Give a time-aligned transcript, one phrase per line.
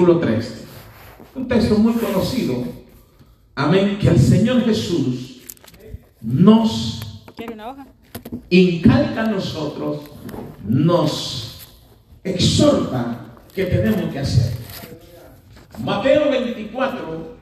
[0.00, 0.64] versículo 3.
[1.34, 2.64] Un texto muy conocido.
[3.54, 3.98] Amén.
[4.00, 5.42] Que el Señor Jesús
[6.20, 7.00] nos
[8.48, 10.00] incalca a nosotros,
[10.66, 11.58] nos
[12.24, 14.52] exhorta que tenemos que hacer.
[15.82, 17.36] Mateo 24,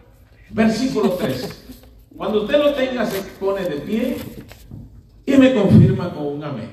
[0.51, 1.65] versículo 3.
[2.17, 4.17] Cuando usted lo tenga, se pone de pie
[5.27, 6.71] y me confirma con un amén.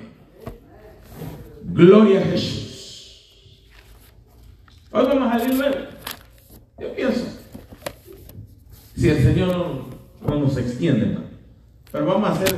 [1.64, 2.65] Gloria a Jesús.
[4.98, 5.75] Hoy vamos a salir luego.
[6.80, 7.25] Yo pienso.
[8.95, 9.90] Si el Señor no,
[10.26, 11.17] no nos extiende,
[11.91, 12.55] pero vamos a ser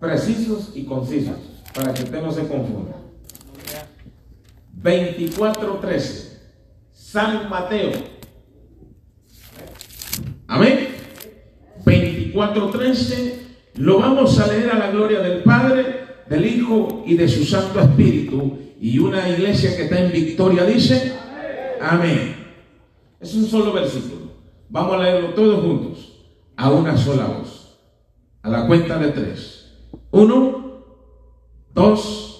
[0.00, 1.36] precisos y concisos
[1.72, 2.96] para que usted no se confunda.
[4.82, 6.40] 24:13.
[6.92, 7.92] San Mateo.
[10.48, 10.88] Amén.
[11.84, 13.34] 24:13.
[13.76, 17.78] Lo vamos a leer a la gloria del Padre, del Hijo y de su Santo
[17.78, 18.58] Espíritu.
[18.80, 21.17] Y una iglesia que está en victoria dice,
[21.80, 22.36] amén.
[23.20, 24.32] Es un solo versículo.
[24.68, 26.26] Vamos a leerlo todos juntos,
[26.56, 27.78] a una sola voz.
[28.42, 29.72] A la cuenta de tres.
[30.10, 30.84] Uno,
[31.74, 32.34] dos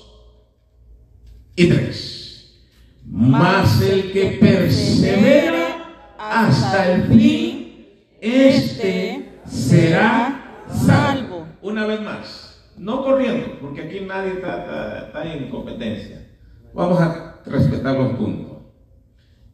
[1.57, 2.61] y tres.
[3.05, 7.87] Mas el que persevera hasta el fin,
[8.21, 11.47] este será salvo.
[11.63, 16.29] Una vez más, no corriendo, porque aquí nadie está- está en competencia.
[16.75, 18.48] Vamos a respetar los puntos.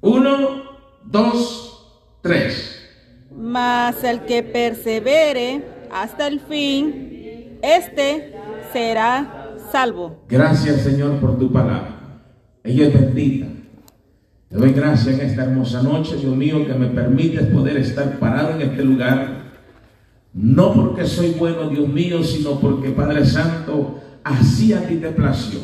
[0.04, 0.64] Uno,
[1.02, 1.88] dos,
[2.20, 2.78] tres.
[3.34, 8.34] Mas el que persevere hasta el fin, este
[8.70, 10.18] será salvo.
[10.28, 12.20] Gracias Señor por tu palabra.
[12.62, 13.46] Ella es bendita.
[14.50, 18.50] Te doy gracias en esta hermosa noche, Dios mío, que me permites poder estar parado
[18.50, 19.54] en este lugar.
[20.34, 25.60] No porque soy bueno, Dios mío, sino porque Padre Santo, así a ti te plació.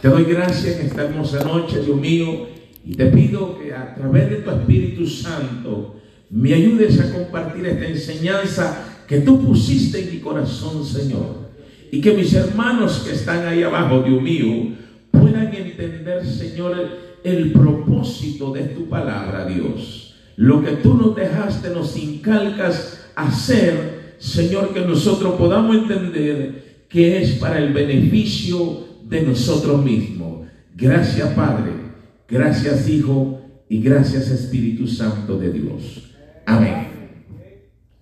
[0.00, 2.55] Te doy gracias en esta hermosa noche, Dios mío,
[2.94, 5.96] te pido que a través de tu Espíritu Santo
[6.30, 11.46] me ayudes a compartir esta enseñanza que tú pusiste en mi corazón, Señor.
[11.90, 14.74] Y que mis hermanos que están ahí abajo, Dios mío,
[15.10, 16.76] puedan entender, Señor,
[17.22, 20.14] el propósito de tu palabra, Dios.
[20.36, 27.32] Lo que tú nos dejaste, nos incalcas hacer, Señor, que nosotros podamos entender que es
[27.32, 30.46] para el beneficio de nosotros mismos.
[30.76, 31.85] Gracias, Padre.
[32.28, 33.40] Gracias, Hijo.
[33.68, 36.14] Y gracias, Espíritu Santo de Dios.
[36.46, 36.86] Amén.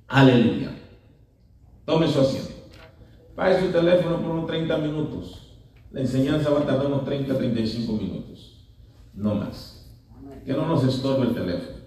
[0.08, 0.70] Aleluya.
[1.84, 2.54] Tome su asiento.
[3.34, 5.58] Pague su teléfono por unos 30 minutos.
[5.90, 8.68] La enseñanza va a tardar unos 30, 35 minutos.
[9.14, 9.90] No más.
[10.44, 11.78] Que no nos estorbe el teléfono.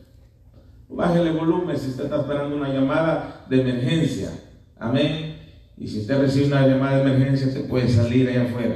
[0.89, 4.31] Bájele volumen si usted está esperando una llamada de emergencia.
[4.79, 5.37] Amén.
[5.77, 8.75] Y si usted recibe una llamada de emergencia, usted puede salir allá afuera.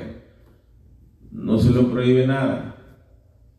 [1.32, 2.71] No se lo prohíbe nada.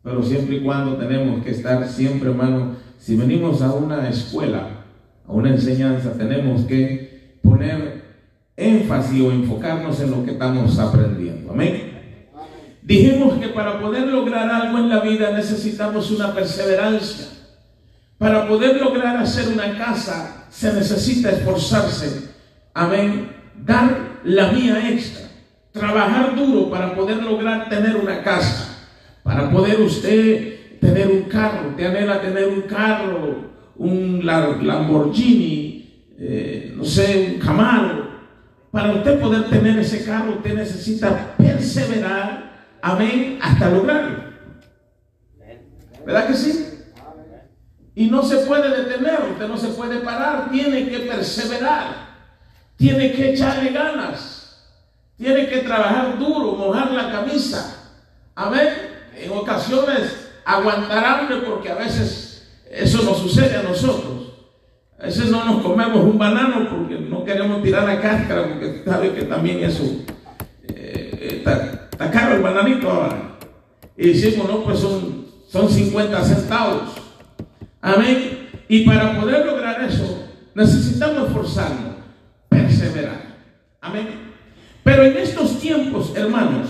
[0.03, 4.83] Pero siempre y cuando tenemos que estar siempre, hermano, si venimos a una escuela,
[5.27, 8.03] a una enseñanza, tenemos que poner
[8.57, 11.51] énfasis o enfocarnos en lo que estamos aprendiendo.
[11.51, 11.93] Amén.
[12.81, 17.27] Dijimos que para poder lograr algo en la vida necesitamos una perseverancia.
[18.17, 22.29] Para poder lograr hacer una casa se necesita esforzarse.
[22.73, 23.31] Amén.
[23.55, 25.29] Dar la vía extra.
[25.71, 28.72] Trabajar duro para poder lograr tener una casa.
[29.23, 31.69] Para poder usted tener un carro.
[31.69, 38.03] Usted anhela tener un carro, un La- Lamborghini, eh, no sé, un Camaro.
[38.71, 42.51] Para usted poder tener ese carro, usted necesita perseverar.
[42.81, 43.39] Amén.
[43.41, 44.23] Hasta lograrlo.
[46.05, 46.69] ¿Verdad que sí?
[47.95, 52.07] Y no se puede detener, usted no se puede parar, tiene que perseverar,
[52.75, 54.65] tiene que echarle ganas,
[55.15, 57.91] tiene que trabajar duro, mojar la camisa.
[58.33, 58.67] Amén.
[59.23, 64.33] En ocasiones aguantar hambre porque a veces eso nos sucede a nosotros.
[64.99, 69.13] A veces no nos comemos un banano porque no queremos tirar la cáscara porque sabe
[69.13, 69.83] que también eso
[70.67, 73.37] eh, está, caro el bananito ahora.
[73.97, 76.93] Y decimos, no, pues son, son 50 centavos.
[77.81, 78.49] Amén.
[78.67, 81.95] Y para poder lograr eso, necesitamos esforzarnos,
[82.49, 83.35] perseverar.
[83.81, 84.07] Amén.
[84.83, 86.67] Pero en estos tiempos, hermanos,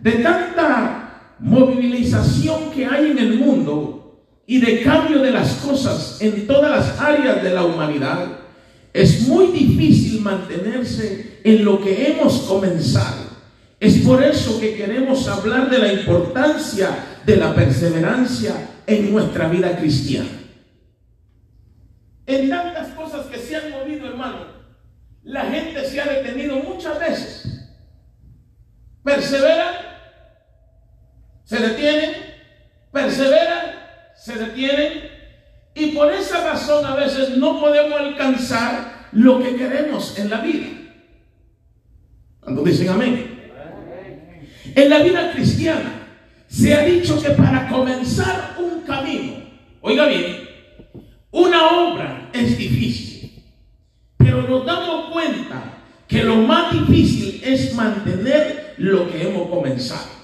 [0.00, 1.03] de tanta
[1.38, 7.00] movilización que hay en el mundo y de cambio de las cosas en todas las
[7.00, 8.26] áreas de la humanidad,
[8.92, 13.24] es muy difícil mantenerse en lo que hemos comenzado.
[13.80, 18.54] Es por eso que queremos hablar de la importancia de la perseverancia
[18.86, 20.28] en nuestra vida cristiana.
[22.26, 24.46] En tantas cosas que se han movido, hermano,
[25.24, 27.70] la gente se ha detenido muchas veces.
[29.02, 29.93] Persevera,
[31.44, 32.12] se detiene,
[32.92, 35.10] persevera se detienen
[35.74, 40.66] y por esa razón a veces no podemos alcanzar lo que queremos en la vida.
[42.40, 43.34] Cuando dicen amén.
[44.74, 46.08] En la vida cristiana
[46.48, 49.34] se ha dicho que para comenzar un camino,
[49.80, 50.48] oiga bien,
[51.30, 53.42] una obra es difícil,
[54.16, 60.23] pero nos damos cuenta que lo más difícil es mantener lo que hemos comenzado.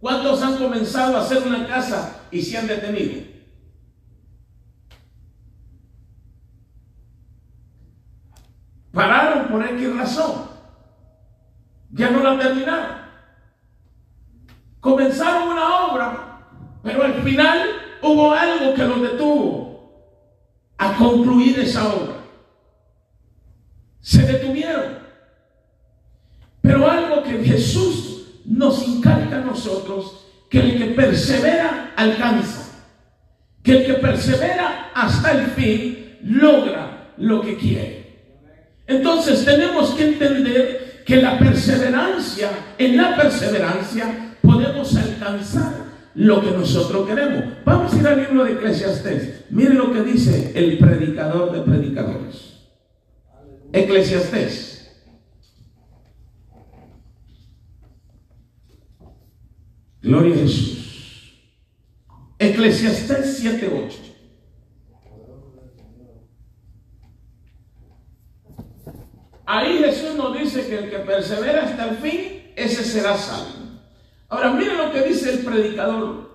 [0.00, 3.22] ¿Cuántos han comenzado a hacer una casa y se han detenido?
[8.92, 10.48] Pararon por X razón.
[11.90, 12.98] Ya no la terminaron.
[14.80, 16.40] Comenzaron una obra,
[16.82, 17.68] pero al final
[18.02, 19.68] hubo algo que los detuvo
[20.78, 22.14] a concluir esa obra.
[24.00, 24.98] Se detuvieron.
[26.62, 28.07] Pero algo que Jesús
[28.48, 32.64] nos inculca a nosotros, que el que persevera alcanza.
[33.62, 37.98] Que el que persevera hasta el fin logra lo que quiere.
[38.86, 45.72] Entonces tenemos que entender que la perseverancia, en la perseverancia podemos alcanzar
[46.14, 47.44] lo que nosotros queremos.
[47.64, 49.44] Vamos a ir al libro de Eclesiastés.
[49.50, 52.58] Mire lo que dice el predicador de predicadores.
[53.72, 54.67] Eclesiastés.
[60.02, 60.78] Gloria a Jesús.
[62.38, 64.08] Eclesiastés 7:8.
[69.44, 73.80] Ahí Jesús nos dice que el que persevera hasta el fin, ese será salvo.
[74.28, 76.28] Ahora mire lo que dice el predicador.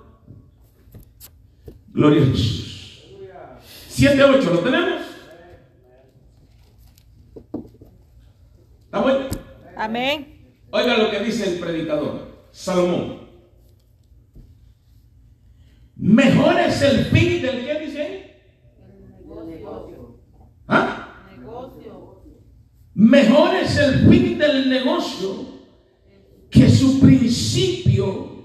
[1.89, 3.03] Gloria a Jesús.
[3.89, 5.01] 7.8, ¿lo tenemos?
[8.85, 9.27] ¿Está bueno?
[9.77, 10.57] Amén.
[10.71, 13.22] Oiga lo que dice el predicador, Salomón.
[16.03, 18.35] Mejor es el fin del que dice.
[20.67, 21.15] ¿Ah?
[22.93, 25.45] Mejor es el fin del negocio
[26.49, 28.43] que su principio.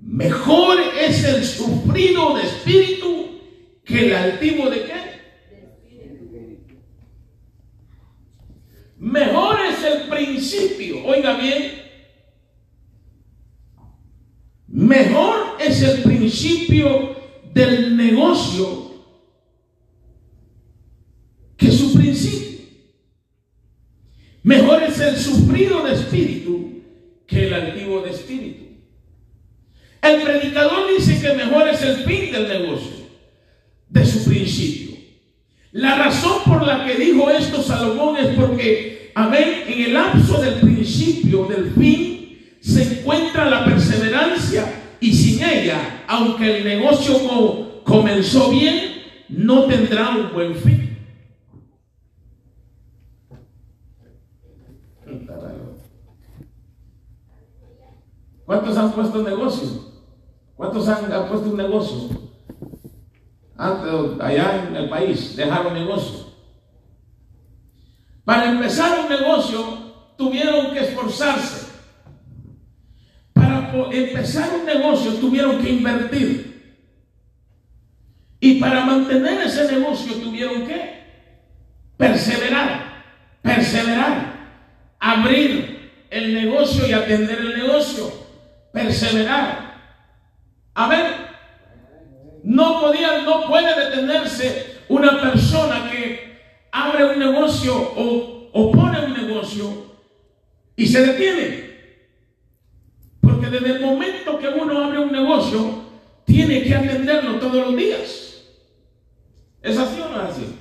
[0.00, 3.38] Mejor es el sufrido de espíritu
[3.84, 5.00] que el altivo de qué?
[8.98, 11.04] Mejor es el principio.
[11.06, 11.79] Oiga bien.
[14.70, 17.16] Mejor es el principio
[17.52, 18.94] del negocio
[21.56, 22.60] que su principio.
[24.44, 26.82] Mejor es el sufrido de espíritu
[27.26, 28.64] que el altivo de espíritu.
[30.02, 33.06] El predicador dice que mejor es el fin del negocio,
[33.88, 34.96] de su principio.
[35.72, 40.54] La razón por la que dijo esto Salomón es porque, amén, en el lapso del
[40.54, 42.19] principio, del fin,
[42.70, 44.64] se encuentra la perseverancia
[45.00, 50.98] y sin ella, aunque el negocio comenzó bien, no tendrá un buen fin.
[58.46, 59.68] ¿Cuántos han puesto un negocio?
[60.56, 62.08] ¿Cuántos han, puesto un negocio?
[63.56, 66.26] Antes, allá en el país, dejaron negocio.
[68.24, 69.64] Para empezar un negocio,
[70.16, 71.59] tuvieron que esforzarse.
[73.92, 76.50] Empezar un negocio, tuvieron que invertir.
[78.40, 81.00] Y para mantener ese negocio, tuvieron que
[81.96, 83.04] perseverar,
[83.42, 84.32] perseverar,
[84.98, 88.20] abrir el negocio y atender el negocio
[88.72, 89.70] perseverar.
[90.74, 91.06] Amén.
[92.42, 96.38] No podía, no puede detenerse una persona que
[96.72, 99.90] abre un negocio o, o pone un negocio
[100.76, 101.59] y se detiene.
[103.50, 105.82] Desde el momento que uno abre un negocio,
[106.24, 108.44] tiene que atenderlo todos los días.
[109.60, 110.56] ¿Es así o no es así?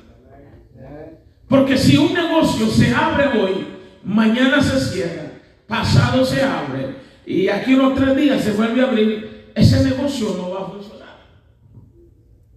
[1.47, 3.67] Porque si un negocio se abre hoy,
[4.03, 5.31] mañana se cierra,
[5.67, 10.51] pasado se abre, y aquí unos tres días se vuelve a abrir, ese negocio no
[10.51, 11.19] va a funcionar.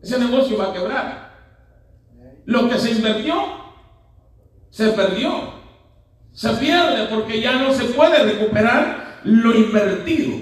[0.02, 1.32] Ese negocio va a quebrar.
[2.46, 3.34] Lo que se invirtió,
[4.70, 5.60] se perdió.
[6.32, 10.38] Se pierde porque ya no se puede recuperar lo invertido.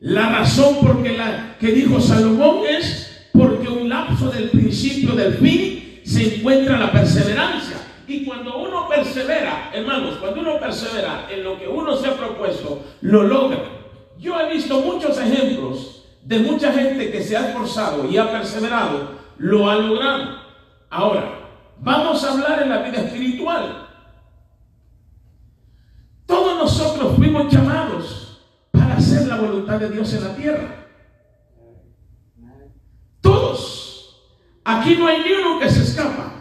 [0.00, 6.00] La razón por la que dijo Salomón es porque un lapso del principio del fin
[6.04, 7.76] se encuentra la perseverancia.
[8.06, 12.84] Y cuando uno persevera, hermanos, cuando uno persevera en lo que uno se ha propuesto,
[13.00, 13.64] lo logra.
[14.18, 19.12] Yo he visto muchos ejemplos de mucha gente que se ha esforzado y ha perseverado,
[19.38, 20.38] lo ha logrado.
[20.90, 21.38] Ahora,
[21.80, 23.83] vamos a hablar en la vida espiritual.
[26.26, 30.86] Todos nosotros fuimos llamados para hacer la voluntad de Dios en la tierra.
[33.20, 33.74] Todos
[34.64, 36.32] Aquí no hay ni uno que se escapa.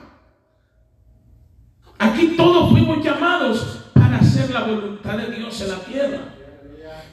[2.00, 6.20] Aquí todos fuimos llamados para hacer la voluntad de Dios en la tierra.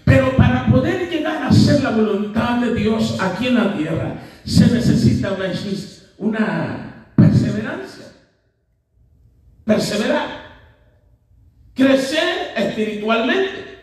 [0.05, 4.69] Pero para poder llegar a hacer la voluntad de Dios aquí en la tierra, se
[4.69, 5.51] necesita una,
[6.19, 8.07] una perseverancia.
[9.65, 10.29] Perseverar.
[11.75, 13.79] Crecer espiritualmente.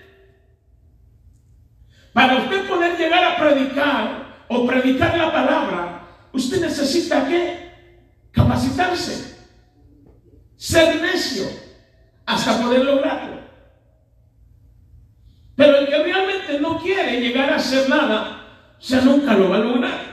[2.14, 7.72] Para usted poder llegar a predicar o predicar la palabra, usted necesita qué?
[8.32, 9.38] Capacitarse.
[10.56, 11.46] Ser necio
[12.26, 13.38] hasta poder lograrlo.
[15.56, 18.38] Pero el que realmente no quiere llegar a hacer nada,
[18.80, 20.08] sea, nunca lo va a lograr.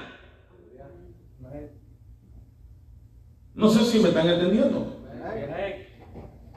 [3.55, 5.05] No sé si me están entendiendo.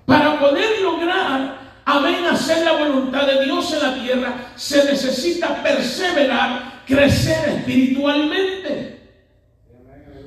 [0.05, 1.56] Para poder lograr,
[1.87, 8.97] amén, hacer la voluntad de Dios en la tierra, se necesita perseverar, crecer espiritualmente.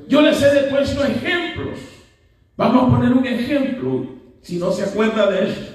[0.08, 1.78] Yo les he puesto ejemplos.
[2.56, 4.06] Vamos a poner un ejemplo,
[4.40, 5.74] si no se acuerda de eso.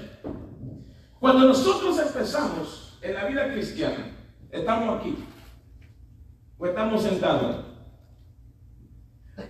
[1.19, 4.11] Cuando nosotros empezamos en la vida cristiana,
[4.51, 5.15] estamos aquí
[6.57, 7.57] o estamos sentados.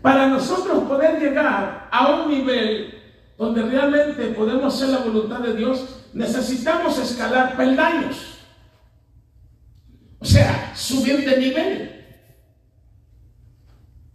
[0.01, 2.93] Para nosotros poder llegar a un nivel
[3.37, 8.39] donde realmente podemos hacer la voluntad de Dios, necesitamos escalar peldaños.
[10.19, 12.05] O sea, subir de nivel.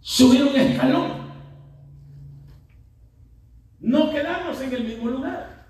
[0.00, 1.30] Subir un escalón.
[3.80, 5.66] No quedarnos en el mismo lugar.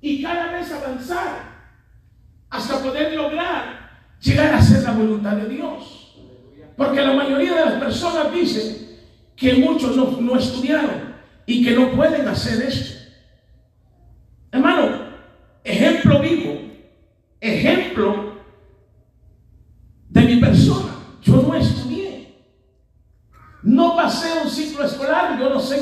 [0.00, 1.56] Y cada vez avanzar
[2.48, 6.14] hasta poder lograr llegar a hacer la voluntad de Dios.
[6.76, 9.00] Porque la mayoría de las personas dicen
[9.34, 12.96] que muchos no, estudiaron y que no pueden hacer esto.
[14.56, 15.10] Hermano,
[15.64, 16.58] ejemplo vivo,
[17.40, 18.36] ejemplo
[20.08, 20.94] de mi persona.
[21.20, 22.34] Yo no estudié.
[23.62, 24.84] No pasé un ciclo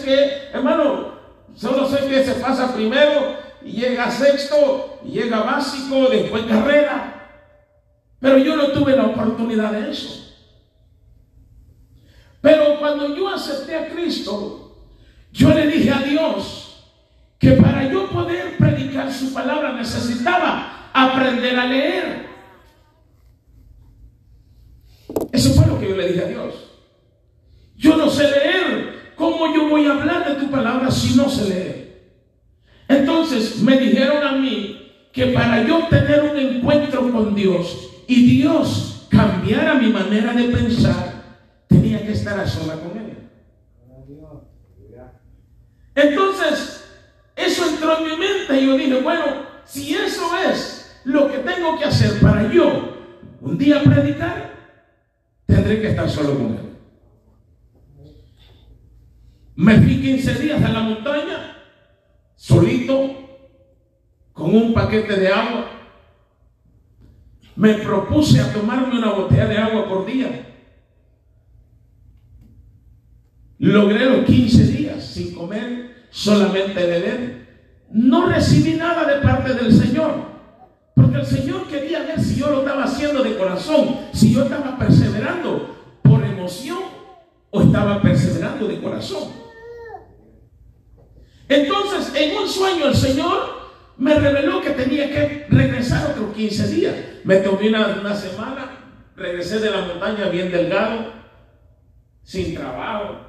[0.04, 1.14] qué, hermano,
[1.56, 7.14] solo sé que se pasa primero y llega sexto, y llega básico, después carrera.
[8.20, 10.20] Pero yo no tuve la oportunidad de eso.
[12.40, 14.76] Pero cuando yo acepté a Cristo,
[15.32, 16.90] yo le dije a Dios
[17.38, 22.26] que para yo poder predicar su palabra necesitaba aprender a leer.
[25.32, 26.54] Eso fue lo que yo le dije a Dios.
[27.76, 29.12] Yo no sé leer.
[29.16, 31.84] ¿Cómo yo voy a hablar de tu palabra si no sé leer?
[33.62, 39.74] Me dijeron a mí que para yo tener un encuentro con Dios y Dios cambiara
[39.74, 41.14] mi manera de pensar,
[42.04, 43.16] que estar sola con Él.
[45.94, 46.84] Entonces,
[47.36, 49.24] eso entró en mi mente y yo dije, bueno,
[49.64, 52.96] si eso es lo que tengo que hacer para yo
[53.40, 54.52] un día predicar,
[55.46, 56.64] tendré que estar solo con Él.
[59.56, 61.56] Me fui 15 días a la montaña,
[62.34, 63.23] solito,
[64.34, 65.70] con un paquete de agua.
[67.56, 70.50] Me propuse a tomarme una botella de agua por día.
[73.58, 77.44] Logré los 15 días sin comer, solamente beber.
[77.90, 80.34] No recibí nada de parte del Señor.
[80.94, 84.76] Porque el Señor quería ver si yo lo estaba haciendo de corazón, si yo estaba
[84.76, 86.78] perseverando por emoción
[87.50, 89.28] o estaba perseverando de corazón.
[91.48, 93.63] Entonces, en un sueño el Señor
[93.96, 96.94] me reveló que tenía que regresar otros 15 días.
[97.24, 98.70] Me tomé una, una semana,
[99.16, 101.12] regresé de la montaña bien delgado,
[102.22, 103.24] sin trabajo,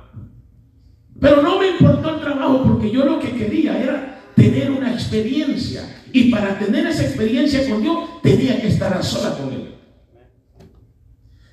[1.19, 6.03] pero no me importó el trabajo porque yo lo que quería era tener una experiencia.
[6.12, 9.75] Y para tener esa experiencia con Dios tenía que estar a sola con Él.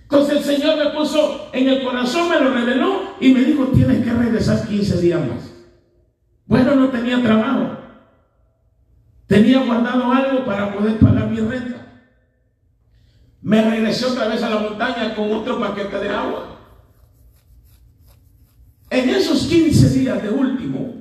[0.03, 4.05] Entonces el Señor me puso en el corazón, me lo reveló y me dijo, tienes
[4.05, 5.53] que regresar 15 días más.
[6.47, 7.79] Bueno, no tenía trabajo.
[9.33, 11.87] Tenía guardado algo para poder pagar mi renta.
[13.41, 16.59] Me regresé otra vez a la montaña con otro paquete de agua.
[18.91, 20.97] En esos 15 días de último,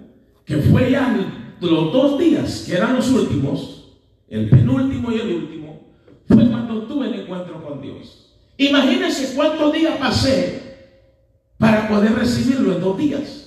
[0.46, 1.14] que fue ya
[1.60, 3.98] los dos días que eran los últimos,
[4.30, 5.82] el penúltimo y el último,
[6.26, 8.34] fue cuando tuve el encuentro con Dios.
[8.56, 10.78] Imagínense cuántos días pasé
[11.58, 13.41] para poder recibirlo en dos días.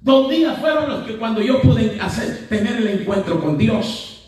[0.00, 4.18] Dos días fueron los que cuando yo pude hacer, tener el encuentro con Dios.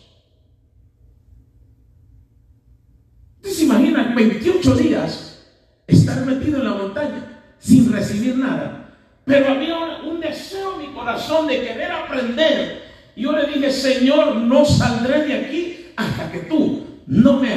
[3.37, 5.47] Entonces imaginan 28 días
[5.87, 8.97] estar metido en la montaña sin recibir nada.
[9.25, 12.83] Pero había un, deseo en mi corazón de querer aprender.
[13.17, 17.49] Y yo le dije, Señor, no saldré de aquí hasta que tú no me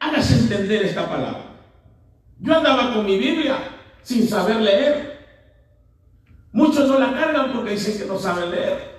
[0.00, 1.44] hagas entender esta palabra.
[2.40, 3.56] Yo andaba con mi Biblia
[4.02, 5.11] sin saber leer.
[6.52, 8.92] Muchos no la cargan porque dicen que no saben leer.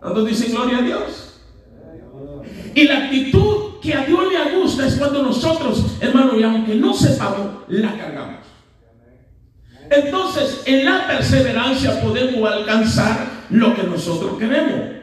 [0.00, 1.40] Cuando dicen gloria a Dios.
[2.74, 6.94] Y la actitud que a Dios le gusta es cuando nosotros, hermano, y aunque no
[6.94, 8.40] sepamos, la cargamos.
[9.90, 15.00] Entonces, en la perseverancia podemos alcanzar lo que nosotros queremos.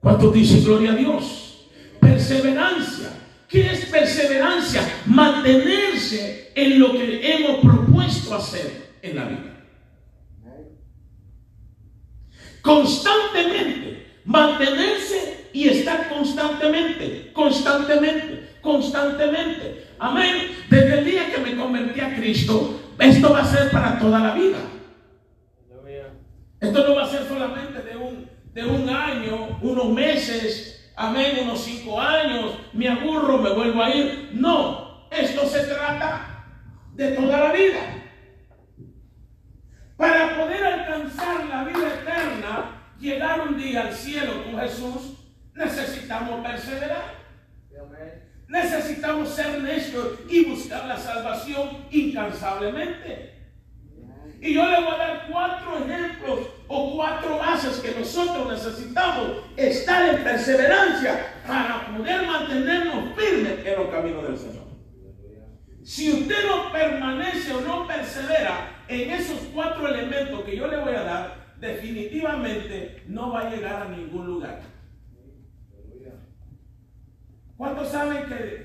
[0.00, 1.68] ¿Cuántos dicen gloria a Dios?
[2.00, 3.10] Perseverancia.
[3.48, 4.82] ¿Qué es perseverancia?
[5.06, 9.47] Mantenerse en lo que hemos propuesto hacer en la vida.
[12.68, 14.20] Constantemente.
[14.26, 19.86] Mantenerse y estar constantemente, constantemente, constantemente.
[19.98, 20.54] Amén.
[20.68, 24.34] Desde el día que me convertí a Cristo, esto va a ser para toda la
[24.34, 24.58] vida.
[26.60, 31.60] Esto no va a ser solamente de un, de un año, unos meses, amén, unos
[31.60, 34.30] cinco años, me aburro, me vuelvo a ir.
[34.34, 36.44] No, esto se trata
[36.94, 37.97] de toda la vida.
[39.98, 45.18] Para poder alcanzar la vida eterna, llegar un día al cielo con Jesús,
[45.54, 47.18] necesitamos perseverar.
[48.46, 53.34] Necesitamos ser necios y buscar la salvación incansablemente.
[54.40, 60.14] Y yo le voy a dar cuatro ejemplos o cuatro bases que nosotros necesitamos estar
[60.14, 64.68] en perseverancia para poder mantenernos firmes en los caminos del Señor.
[65.82, 70.94] Si usted no permanece o no persevera en esos cuatro elementos que yo le voy
[70.94, 74.60] a dar, definitivamente no va a llegar a ningún lugar.
[77.56, 78.24] ¿Cuántos saben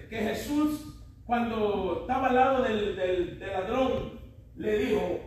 [0.10, 4.20] que, Jesús, cuando estaba al lado del, del ladrón,
[4.56, 5.20] le dijo,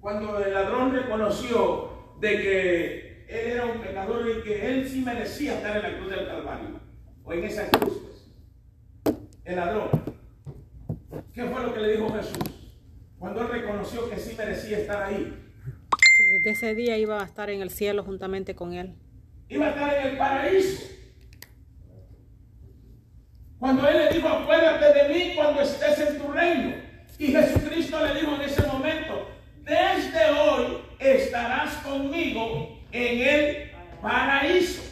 [0.00, 5.56] cuando el ladrón reconoció de que él era un pecador y que él sí merecía
[5.56, 6.80] estar en la cruz del Calvario,
[7.24, 7.98] o en esa cruz,
[9.02, 9.88] pues, el ladrón,
[11.34, 12.57] ¿qué fue lo que le dijo Jesús?
[13.18, 15.36] Cuando él reconoció que sí merecía estar ahí.
[16.32, 18.94] desde ese día iba a estar en el cielo juntamente con él.
[19.48, 20.82] Iba a estar en el paraíso.
[23.58, 26.76] Cuando Él le dijo, acuérdate de mí cuando estés en tu reino.
[27.18, 29.28] Y Jesucristo le dijo en ese momento,
[29.64, 34.82] desde hoy estarás conmigo en el paraíso.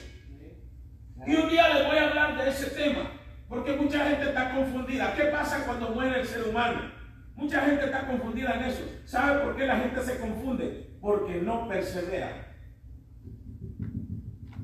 [1.25, 3.13] Y un día les voy a hablar de ese tema,
[3.49, 5.15] porque mucha gente está confundida.
[5.15, 6.96] ¿Qué pasa cuando muere el ser humano?
[7.37, 8.83] Mucha gente está confundida en eso.
[9.05, 10.97] ¿Sabe por qué la gente se confunde?
[11.01, 12.55] Porque no persevera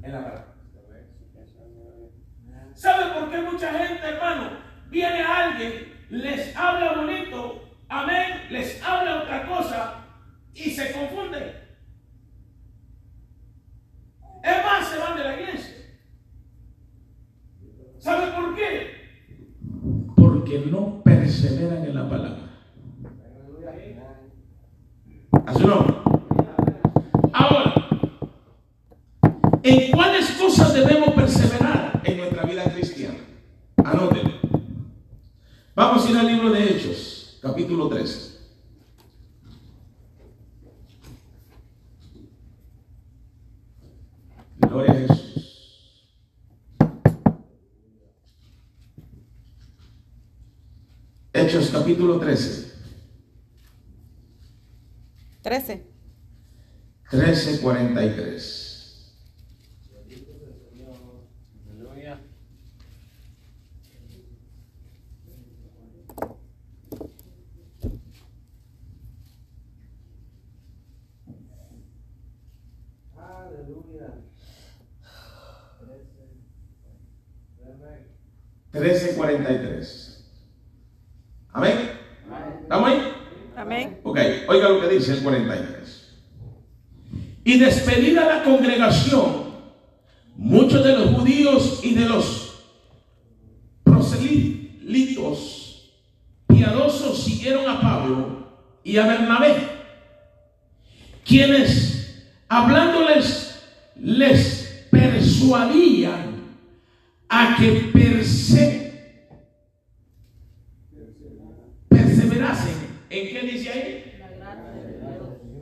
[0.03, 0.47] en la verdad.
[2.75, 4.59] ¿Sabe por qué mucha gente, hermano,
[4.89, 10.05] viene a alguien, les habla bonito, amén, les habla otra cosa
[10.55, 11.63] y se confunde?
[14.43, 15.77] Es más, se van de la iglesia.
[17.99, 19.61] ¿Sabe por qué?
[20.17, 22.42] Porque no perseveran en la palabra.
[25.47, 26.03] ¿Así no?
[27.33, 27.75] Ahora,
[29.63, 31.83] ¿en cuáles cosas debemos perseverar?
[32.05, 33.19] en nuestra vida cristiana.
[33.77, 34.33] Anótenlo.
[35.75, 38.33] Vamos a ir al libro de Hechos, capítulo 13.
[44.59, 46.09] Gloria a Jesús.
[51.33, 52.72] Hechos capítulo 13.
[55.43, 55.85] 13.
[57.11, 58.73] 13, 43.
[73.17, 74.15] Aleluya.
[78.73, 80.25] 13:43.
[81.53, 81.91] Amén.
[82.63, 83.12] ¿Estamos ahí?
[83.73, 84.01] Amén.
[84.03, 86.19] Ok, oiga lo que dice el 43.
[87.45, 89.53] Y despedida la congregación,
[90.37, 92.65] muchos de los judíos y de los
[93.83, 95.51] proselitos
[96.47, 98.47] piadosos siguieron a Pablo
[98.85, 99.55] y a Bernabé,
[101.25, 103.63] quienes hablándoles,
[103.97, 106.43] les persuadían
[107.29, 108.82] a que perse,
[113.13, 114.21] ¿En qué dice ahí?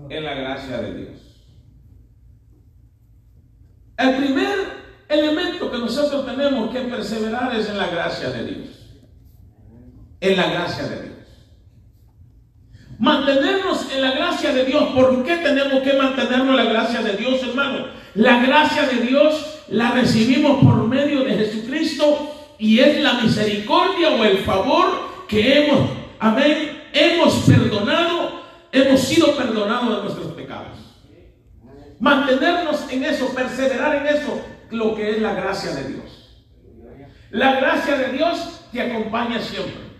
[0.08, 1.46] En la gracia de Dios.
[3.98, 4.58] El primer
[5.08, 8.98] elemento que nosotros tenemos que perseverar es en la gracia de Dios.
[10.20, 11.10] En la gracia de Dios
[13.00, 14.84] mantenernos en la gracia de Dios.
[14.94, 17.86] ¿Por qué tenemos que mantenernos en la gracia de Dios, hermano?
[18.14, 24.24] La gracia de Dios la recibimos por medio de Jesucristo y es la misericordia o
[24.24, 28.40] el favor que hemos, amén, hemos perdonado
[29.36, 30.78] perdonado de nuestros pecados.
[31.98, 36.46] Mantenernos en eso, perseverar en eso, lo que es la gracia de Dios.
[37.30, 39.90] La gracia de Dios te acompaña siempre.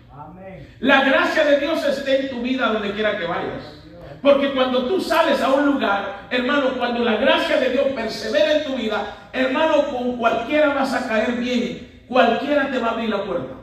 [0.79, 3.77] La gracia de Dios esté en tu vida donde quiera que vayas.
[4.21, 8.63] Porque cuando tú sales a un lugar, hermano, cuando la gracia de Dios persevera en
[8.65, 12.03] tu vida, hermano, con cualquiera vas a caer bien.
[12.07, 13.53] Cualquiera te va a abrir la puerta.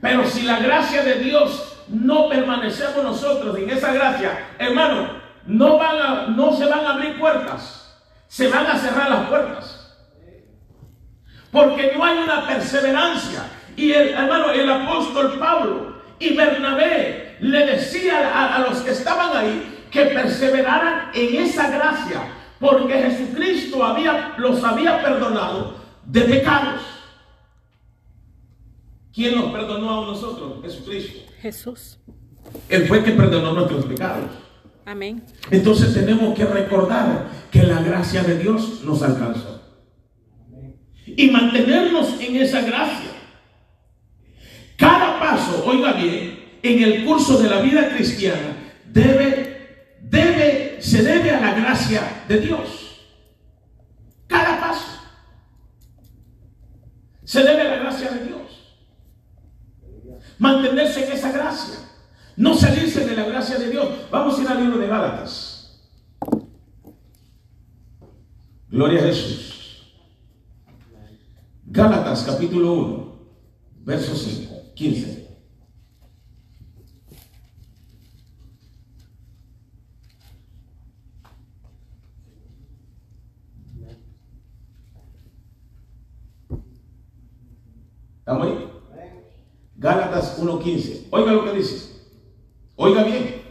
[0.00, 5.96] Pero si la gracia de Dios no permanecemos nosotros en esa gracia, hermano, no, van
[6.00, 9.96] a, no se van a abrir puertas, se van a cerrar las puertas.
[11.50, 13.44] Porque no hay una perseverancia.
[13.76, 19.36] Y el hermano, el apóstol Pablo y Bernabé le decía a, a los que estaban
[19.36, 22.22] ahí que perseveraran en esa gracia,
[22.60, 26.97] porque Jesucristo había, los había perdonado de pecados.
[29.18, 30.62] ¿Quién nos perdonó a nosotros?
[30.62, 31.32] Jesucristo.
[31.42, 31.98] Jesús.
[32.68, 34.30] Él fue el que perdonó nuestros pecados.
[34.86, 35.24] Amén.
[35.50, 39.60] Entonces tenemos que recordar que la gracia de Dios nos alcanzó.
[41.04, 43.10] Y mantenernos en esa gracia.
[44.76, 51.32] Cada paso, oiga bien, en el curso de la vida cristiana debe, debe, se debe
[51.32, 53.04] a la gracia de Dios.
[54.28, 55.00] Cada paso
[57.24, 58.38] se debe a la gracia de Dios.
[60.38, 61.74] Mantenerse en esa gracia.
[62.36, 63.88] No salirse de la gracia de Dios.
[64.10, 65.58] Vamos a ir al libro de Gálatas.
[68.70, 69.94] Gloria a Jesús.
[71.64, 73.18] Gálatas capítulo 1,
[73.84, 75.28] verso 5, 15.
[88.20, 88.67] ¿Estamos ahí?
[89.78, 91.06] Gálatas 1.15.
[91.10, 92.02] Oiga lo que dice.
[92.74, 93.42] Oiga bien.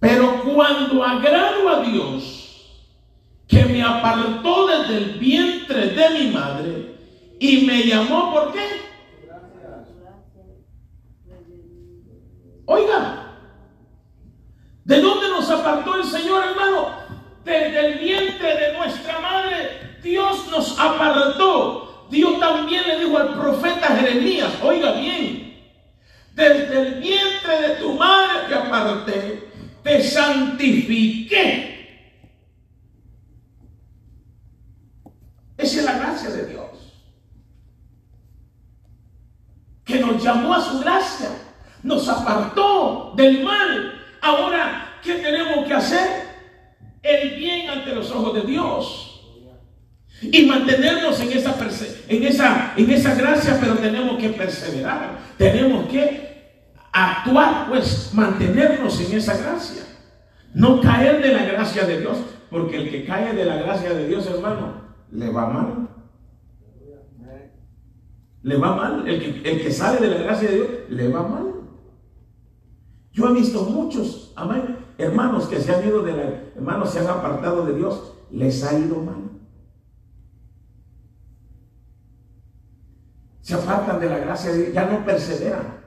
[0.00, 2.86] Pero cuando agrado a Dios,
[3.46, 6.96] que me apartó desde el vientre de mi madre
[7.38, 8.90] y me llamó, ¿por qué?
[12.64, 13.36] Oiga,
[14.84, 16.88] ¿de dónde nos apartó el Señor, hermano?
[17.44, 21.89] Desde el vientre de nuestra madre, Dios nos apartó.
[22.10, 25.56] Dios también le dijo al profeta Jeremías, oiga bien,
[26.34, 29.48] desde el vientre de tu madre te aparté,
[29.84, 31.70] te santifiqué.
[35.56, 36.66] Esa es la gracia de Dios.
[39.84, 41.28] Que nos llamó a su gracia,
[41.82, 44.02] nos apartó del mal.
[44.20, 46.28] Ahora, ¿qué tenemos que hacer?
[47.02, 49.09] El bien ante los ojos de Dios
[50.20, 51.56] y mantenernos en esa,
[52.08, 56.30] en esa, en esa gracia, pero tenemos que perseverar, tenemos que
[56.92, 59.82] actuar, pues mantenernos en esa gracia,
[60.52, 62.18] no caer de la gracia de Dios,
[62.50, 65.88] porque el que cae de la gracia de Dios, hermano, le va mal.
[68.42, 71.22] Le va mal, el que, el que sale de la gracia de Dios, le va
[71.22, 71.46] mal.
[73.12, 76.22] Yo he visto muchos, amén, hermanos que se han ido de la,
[76.56, 79.29] hermanos se han apartado de Dios, les ha ido mal.
[83.50, 85.80] Se apartan de la gracia de Dios, ya no perseveran.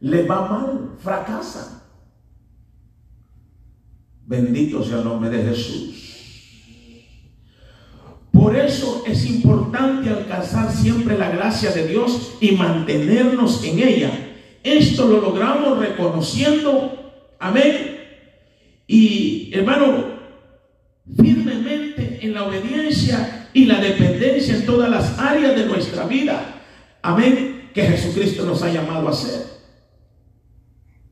[0.00, 1.80] Les va mal, fracasan.
[4.26, 6.02] Bendito sea el nombre de Jesús.
[8.30, 14.10] Por eso es importante alcanzar siempre la gracia de Dios y mantenernos en ella.
[14.62, 17.96] Esto lo logramos reconociendo, amén.
[18.86, 20.04] Y hermano,
[21.16, 26.60] firmemente en la obediencia y la dependencia en todas las áreas de nuestra vida.
[27.02, 27.70] Amén.
[27.74, 29.46] Que Jesucristo nos ha llamado a hacer.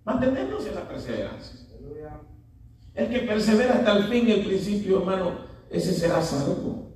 [0.04, 1.60] Mantenernos en la perseverancia.
[2.94, 6.90] El que persevera hasta el fin, el principio, hermano, ese será salvo.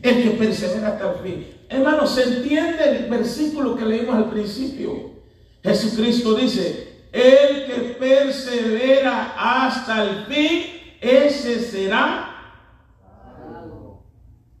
[0.00, 1.46] El que persevera hasta el fin.
[1.68, 5.14] Hermano, se entiende el versículo que leímos al principio.
[5.62, 10.62] Jesucristo dice, el que persevera hasta el fin,
[11.00, 12.23] ese será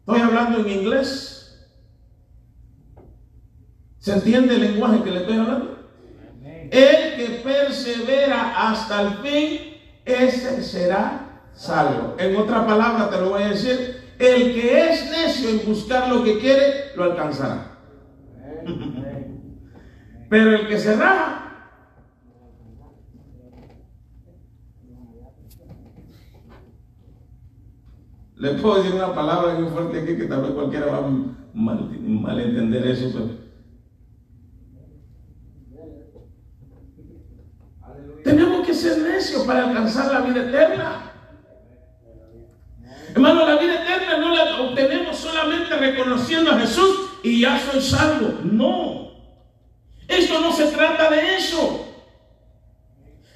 [0.06, 1.66] Estoy hablando en inglés.
[3.98, 5.88] ¿Se entiende el lenguaje que le estoy hablando?
[6.42, 9.60] El que persevera hasta el fin,
[10.04, 12.16] ese será salvo.
[12.18, 16.22] En otra palabra te lo voy a decir, el que es necio en buscar lo
[16.22, 17.78] que quiere, lo alcanzará.
[20.28, 21.43] Pero el que se raja,
[28.36, 31.10] Le puedo decir una palabra muy fuerte aquí que tal vez cualquiera va a
[31.54, 33.30] mal, malentender eso.
[38.64, 41.12] que ser necio para alcanzar la vida eterna.
[43.14, 48.40] Hermano, la vida eterna no la obtenemos solamente reconociendo a Jesús y ya soy salvo.
[48.42, 49.12] No.
[50.08, 51.86] Esto no se trata de eso.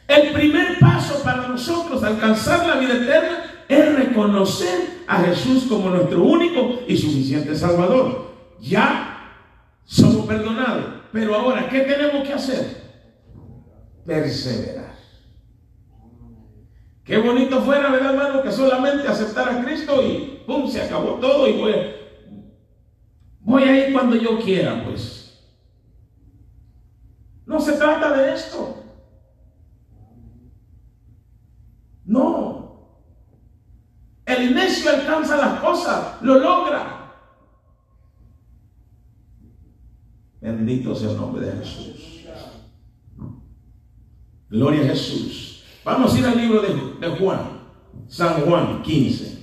[0.09, 6.23] El primer paso para nosotros alcanzar la vida eterna es reconocer a Jesús como nuestro
[6.23, 8.33] único y suficiente Salvador.
[8.61, 9.19] Ya
[9.85, 10.99] somos perdonados.
[11.13, 12.89] Pero ahora, ¿qué tenemos que hacer?
[14.05, 14.97] Perseverar.
[17.05, 18.43] Qué bonito fuera, ¿verdad, hermano?
[18.43, 20.69] Que solamente aceptar a Cristo y ¡pum!
[20.69, 21.75] se acabó todo y voy,
[23.41, 25.19] voy a ir cuando yo quiera, pues.
[27.47, 28.85] No se trata de esto.
[32.05, 32.58] No.
[34.29, 37.15] El necio alcanza las cosas, lo logra.
[40.39, 42.27] Bendito sea el nombre de Jesús.
[44.51, 45.65] Gloria a Jesús.
[45.83, 47.41] Vamos a ir al libro de, Juan,
[48.07, 49.39] San Juan 15.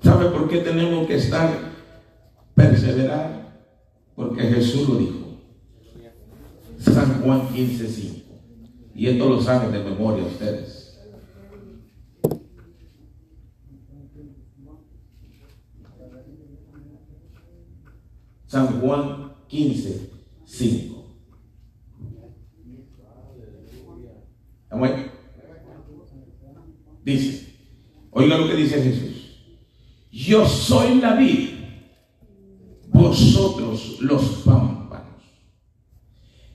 [0.00, 1.50] ¿Sabe por qué tenemos que estar,
[2.54, 3.66] perseverar?
[4.14, 5.40] Porque Jesús lo dijo.
[6.78, 8.20] San Juan 15, 5.
[8.94, 10.85] Y esto lo saben de memoria ustedes.
[18.46, 20.10] San Juan 15,
[20.44, 20.96] 5.
[24.62, 25.10] ¿Estamos ahí?
[27.04, 27.54] Dice,
[28.10, 29.16] oiga lo que dice Jesús.
[30.10, 31.50] Yo soy la vid,
[32.88, 35.22] vosotros los pámpanos.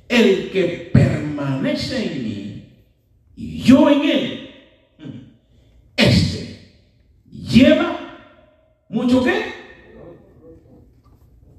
[0.10, 2.66] El que permanece en mí
[3.36, 4.50] y yo en él,
[5.96, 6.82] este
[7.30, 7.98] lleva
[8.90, 9.51] mucho qué?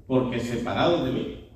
[0.07, 1.49] Porque separado de mí.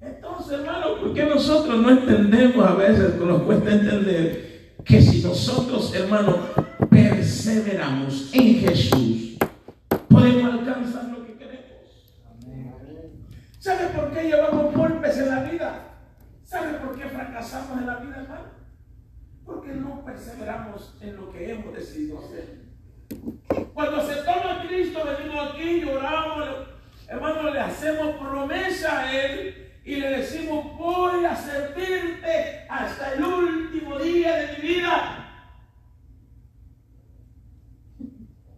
[0.00, 5.92] Entonces, hermano, ¿por qué nosotros no entendemos a veces, nos cuesta entender que si nosotros,
[5.94, 6.36] hermanos,
[6.88, 9.36] perseveramos en Jesús,
[10.08, 12.14] podemos alcanzar lo que queremos.
[13.58, 15.98] ¿Sabe por qué llevamos golpes en la vida?
[16.44, 18.44] ¿Sabe por qué fracasamos en la vida, hermano?
[19.44, 22.65] Porque no perseveramos en lo que hemos decidido hacer.
[23.74, 26.48] Cuando se toma Cristo, venimos aquí, lloramos,
[27.08, 33.98] hermano, le hacemos promesa a Él y le decimos, voy a servirte hasta el último
[33.98, 35.22] día de mi vida.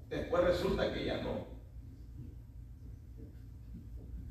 [0.08, 1.46] Después resulta que ya no.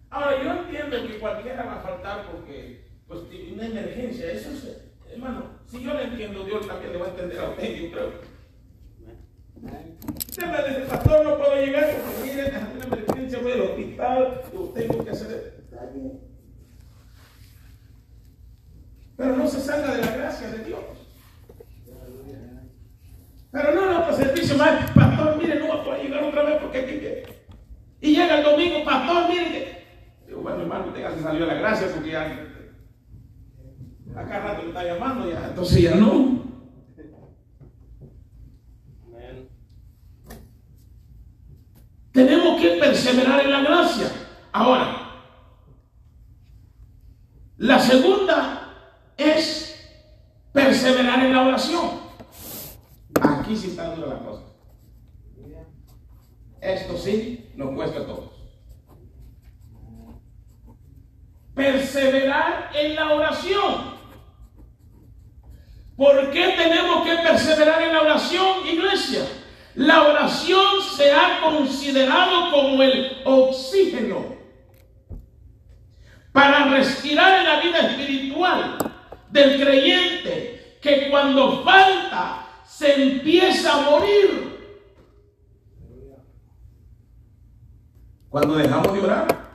[0.09, 5.59] Ahora yo entiendo que cualquiera va a faltar porque pues una emergencia, eso es, hermano,
[5.65, 8.36] si yo le entiendo, Dios también le va a entender a usted, yo creo.
[9.63, 14.59] Usted me dice, pastor, no puedo llegar porque mire, una emergencia, voy al hospital, yo
[14.75, 15.63] tengo que hacer.
[19.17, 20.79] Pero no se salga de la gracia de Dios.
[23.51, 26.79] Pero no no, otro servicio más, pastor, mire, no va a llegar otra vez porque
[26.79, 27.01] aquí
[28.01, 29.87] Y llega el domingo, pastor, mire que.
[30.27, 32.43] Digo, bueno, hermano, usted ya se salió de la gracia porque ya.
[34.15, 36.36] Acá rato le está llamando, ya, entonces ya no.
[42.17, 44.11] Tenemos que perseverar en la gracia.
[44.51, 45.21] Ahora,
[47.57, 48.73] la segunda
[49.15, 49.87] es
[50.51, 51.91] perseverar en la oración.
[53.21, 54.41] Aquí sí está dura la cosa.
[56.59, 58.31] Esto sí nos cuesta a todos.
[61.53, 63.93] Perseverar en la oración.
[65.95, 69.21] ¿Por qué tenemos que perseverar en la oración, iglesia?
[69.77, 74.25] La oración se ha considerado como el oxígeno
[76.31, 78.77] para respirar en la vida espiritual
[79.29, 84.57] del creyente que cuando falta se empieza a morir.
[88.29, 89.51] Cuando dejamos de orar,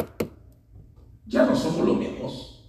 [1.26, 2.64] ya no somos los mismos.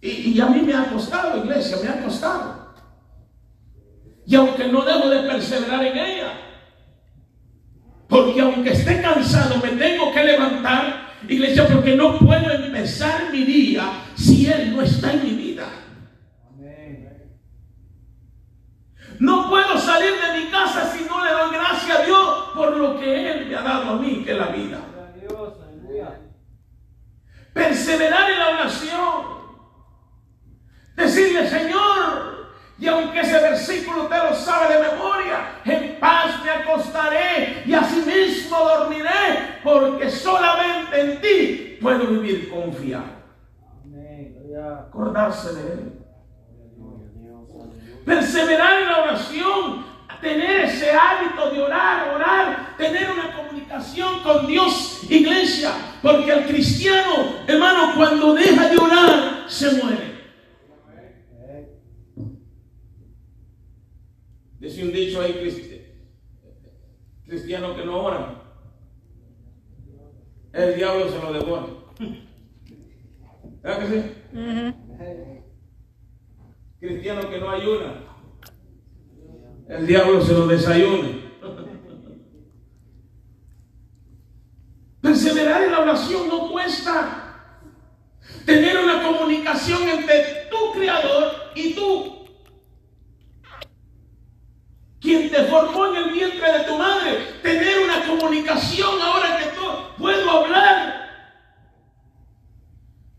[0.00, 2.65] Y, a mí me ha costado, iglesia, me ha costado.
[4.26, 6.32] Y aunque no debo de perseverar en ella,
[8.08, 13.90] porque aunque esté cansado, me tengo que levantar Iglesia, porque no puedo empezar mi día
[14.14, 15.66] si Él no está en mi vida.
[19.18, 23.00] No puedo salir de mi casa si no le doy gracias a Dios por lo
[23.00, 24.78] que Él me ha dado a mí, que es la vida.
[27.54, 28.55] Perseverar en la
[41.86, 43.14] puedo vivir confiado.
[44.88, 45.92] Acordarse de Él.
[48.04, 49.84] Perseverar en la oración,
[50.20, 55.70] tener ese hábito de orar, orar, tener una comunicación con Dios, iglesia,
[56.02, 60.16] porque el cristiano, hermano, cuando deja de orar, se muere.
[64.58, 65.34] Dice un dicho ahí,
[67.26, 68.42] cristiano que no ora,
[70.56, 71.75] el diablo se lo devora.
[73.62, 74.02] ¿Verdad que sí?
[76.78, 77.94] Cristiano que no ayuna,
[79.68, 81.08] el diablo se lo desayuna.
[85.00, 87.22] Perseverar en la oración no cuesta.
[88.44, 92.26] Tener una comunicación entre tu creador y tú.
[95.00, 97.18] Quien te formó en el vientre de tu madre.
[97.42, 99.46] Tener una comunicación ahora que
[99.96, 101.05] puedo hablar.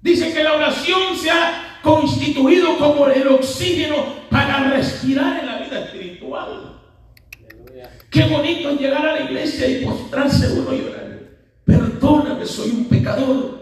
[0.01, 3.95] Dice que la oración se ha constituido como el oxígeno
[4.29, 6.81] para respirar en la vida espiritual.
[8.09, 11.19] Qué bonito es llegar a la iglesia y postrarse uno y orar.
[11.65, 13.57] Perdóname, soy un pecador.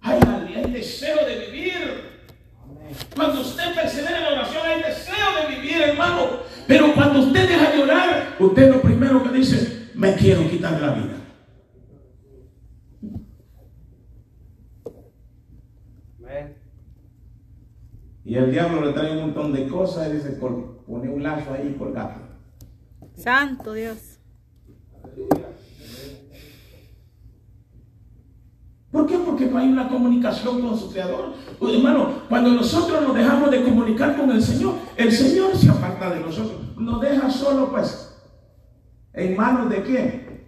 [0.00, 0.20] Hay,
[0.56, 2.12] hay deseo de vivir.
[3.14, 6.40] Cuando usted persevera en la oración, hay deseo de vivir, hermano.
[6.66, 10.94] Pero cuando usted deja de orar, usted lo primero que dice, me quiero quitar la
[10.94, 11.14] vida.
[18.24, 21.72] Y el diablo le trae un montón de cosas y dice, pone un lazo ahí
[21.72, 22.14] y colgado.
[23.16, 24.18] Santo Dios.
[28.90, 29.18] ¿Por qué?
[29.18, 31.34] Porque no hay una comunicación con su creador.
[31.60, 36.10] Pues, hermano, cuando nosotros nos dejamos de comunicar con el Señor, el Señor se aparta
[36.10, 36.60] de nosotros.
[36.76, 38.11] Nos deja solo, pues,
[39.14, 40.46] en manos de quién?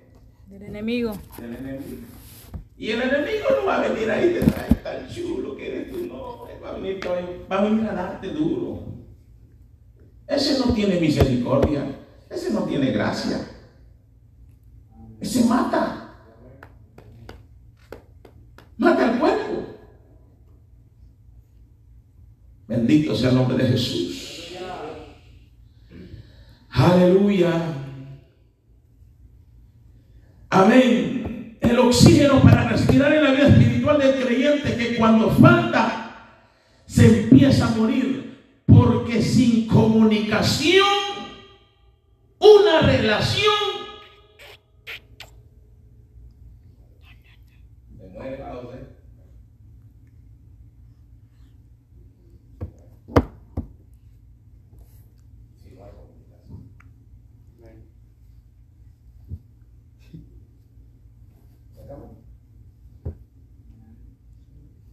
[0.49, 1.13] Del enemigo.
[1.39, 1.83] Del enemigo.
[2.77, 6.45] Y el enemigo no va a venir ahí de tan chulo que eres tú, no.
[6.63, 7.01] Va a venir,
[7.51, 8.85] va a venir a darte duro.
[10.27, 11.85] Ese no tiene misericordia.
[12.31, 13.39] Ese no tiene gracia.
[15.21, 16.15] Ese mata.
[18.77, 19.67] Mata al cuerpo.
[22.67, 24.55] Bendito sea el nombre de Jesús.
[26.71, 27.84] Aleluya.
[30.55, 31.59] Amén.
[31.61, 36.45] El oxígeno para respirar en la vida espiritual del creyente que cuando falta
[36.87, 38.63] se empieza a morir.
[38.65, 40.87] Porque sin comunicación
[42.39, 43.75] una relación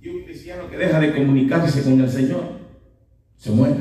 [0.01, 2.43] Y un cristiano que deja de comunicarse con el Señor
[3.37, 3.75] se muere.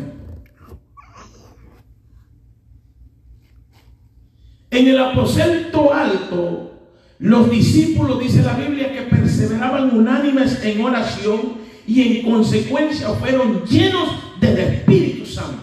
[4.71, 6.73] En el aposento alto,
[7.19, 11.55] los discípulos, dice la Biblia, que perseveraban unánimes en oración
[11.87, 15.59] y en consecuencia fueron llenos del Espíritu Santo.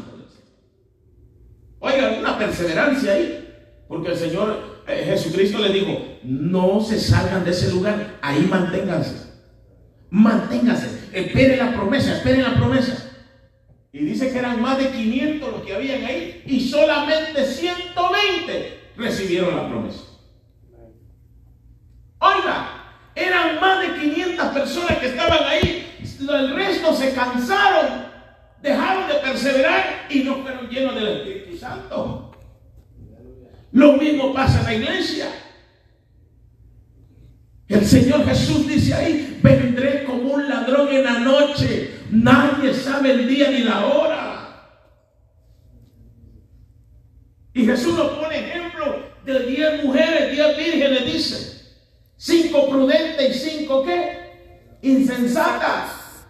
[1.79, 3.47] Oiga, una perseverancia ahí,
[3.87, 9.27] porque el Señor eh, Jesucristo le dijo, no se salgan de ese lugar, ahí manténganse.
[10.09, 13.11] Manténganse, esperen la promesa, esperen la promesa.
[13.91, 19.55] Y dice que eran más de 500 los que habían ahí y solamente 120 recibieron
[19.55, 20.01] la promesa.
[22.19, 22.77] Oiga,
[23.15, 25.83] eran más de 500 personas que estaban ahí.
[26.19, 28.05] El resto se cansaron,
[28.61, 32.31] dejaron de perseverar y no fueron llenos del Espíritu Santo.
[33.71, 35.27] Lo mismo pasa en la iglesia.
[37.67, 41.95] El Señor Jesús dice ahí, vendré como un ladrón en la noche.
[42.09, 44.27] Nadie sabe el día ni la hora.
[47.53, 51.57] Y Jesús nos pone ejemplo de 10 mujeres, 10 vírgenes, dice.
[52.15, 54.77] Cinco prudentes y cinco qué?
[54.81, 56.25] Insensatas.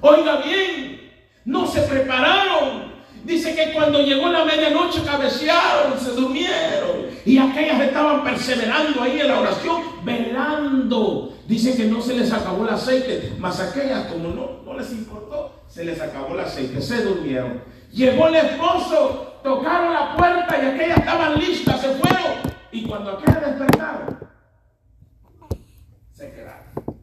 [0.00, 1.12] Oiga bien,
[1.44, 2.92] no se prepararon.
[3.24, 7.08] Dice que cuando llegó la medianoche cabecearon, se durmieron.
[7.24, 11.34] Y aquellas estaban perseverando ahí en la oración, velando.
[11.46, 15.62] Dice que no se les acabó el aceite, mas aquellas como no, no les importó,
[15.68, 17.62] se les acabó el aceite, se durmieron.
[17.92, 22.32] Llegó el esposo tocaron la puerta y aquellas estaban listas, se fueron.
[22.70, 24.18] Y cuando aquellas despertaron,
[26.12, 26.98] se quedaron.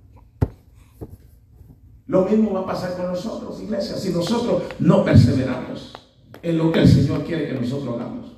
[2.07, 5.93] Lo mismo va a pasar con nosotros, iglesia, si nosotros no perseveramos
[6.41, 8.33] en lo que el Señor quiere que nosotros hagamos.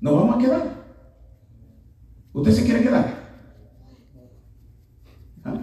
[0.00, 0.77] Nos vamos a quedar.
[2.32, 3.28] ¿Usted se quiere quedar?
[5.44, 5.60] ¿Ah?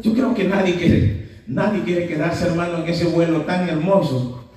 [0.00, 4.48] Yo creo que nadie quiere, nadie quiere quedarse, hermano, en ese vuelo tan hermoso,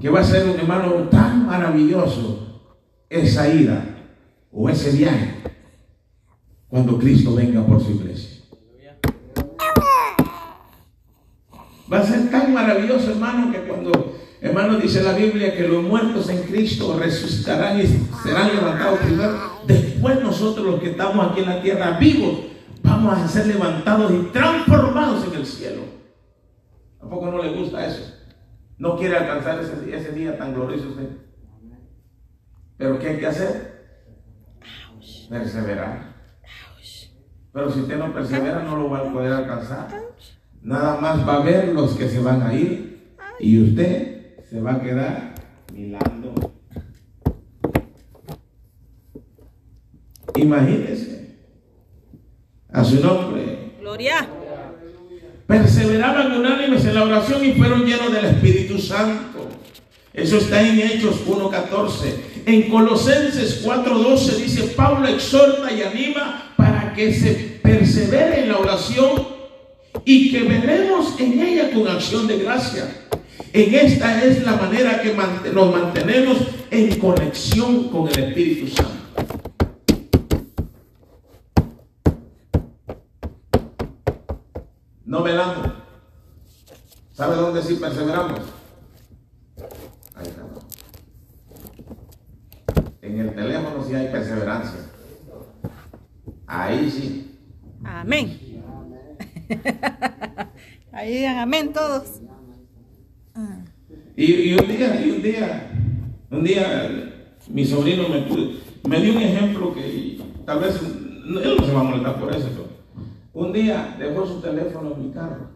[0.00, 2.62] que va a ser un hermano tan maravilloso,
[3.08, 3.84] esa ida
[4.50, 5.34] o ese viaje,
[6.68, 8.42] cuando Cristo venga por su iglesia.
[11.90, 16.28] Va a ser tan maravilloso, hermano, que cuando, hermano, dice la Biblia que los muertos
[16.28, 17.86] en Cristo resucitarán y
[18.22, 19.38] serán levantados primero.
[19.66, 22.40] Después nosotros los que estamos aquí en la tierra vivos,
[22.82, 25.82] vamos a ser levantados y transformados en el cielo.
[27.00, 28.14] ¿A poco no le gusta eso?
[28.78, 31.08] No quiere alcanzar ese, ese día tan glorioso usted.
[32.76, 33.78] Pero ¿qué hay que hacer?
[35.28, 36.14] Perseverar.
[37.52, 39.88] Pero si usted no persevera, no lo va a poder alcanzar.
[40.62, 44.17] Nada más va a ver los que se van a ir y usted
[44.48, 45.34] se va a quedar
[45.72, 46.34] mirando.
[50.36, 51.36] Imagínese
[52.72, 53.72] a su nombre.
[53.80, 54.28] Gloria.
[55.46, 59.48] Perseveraban unánimes en la oración y fueron llenos del Espíritu Santo.
[60.12, 62.44] Eso está en Hechos 1.14.
[62.46, 69.28] En Colosenses 4.12 dice, Pablo exhorta y anima para que se persevere en la oración
[70.04, 73.08] y que veremos en ella con acción de gracia.
[73.52, 75.14] En esta es la manera que
[75.52, 76.38] nos mantenemos
[76.70, 78.92] en conexión con el Espíritu Santo.
[85.04, 85.68] No velamos.
[87.12, 88.40] ¿Sabe dónde sí perseveramos?
[90.14, 90.64] Ahí estamos.
[93.00, 94.80] En el teléfono sí hay perseverancia.
[96.46, 97.38] Ahí sí.
[97.82, 98.38] Amén.
[100.92, 102.20] Ahí digan amén todos.
[104.20, 105.70] Y, un día, y un día,
[106.32, 108.26] un día mi sobrino me,
[108.88, 112.48] me dio un ejemplo que tal vez él no se va a molestar por eso.
[112.52, 112.66] Pero
[113.32, 115.50] un día dejó su teléfono en mi carro.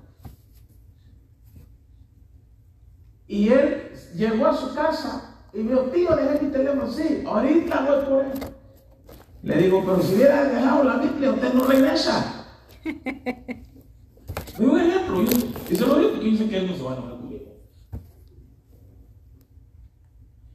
[3.27, 6.89] Y él llegó a su casa y me dijo, tío, dejé mi teléfono.
[6.89, 8.31] Sí, ahorita voy por él.
[9.43, 12.47] Le digo, pero si hubiera dejado la Biblia, usted no regresa.
[14.53, 15.25] Es un ejemplo.
[15.69, 17.33] Y se lo digo porque dice que él no se va a enojar conmigo.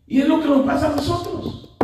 [0.07, 1.77] Y es lo que nos pasa a nosotros.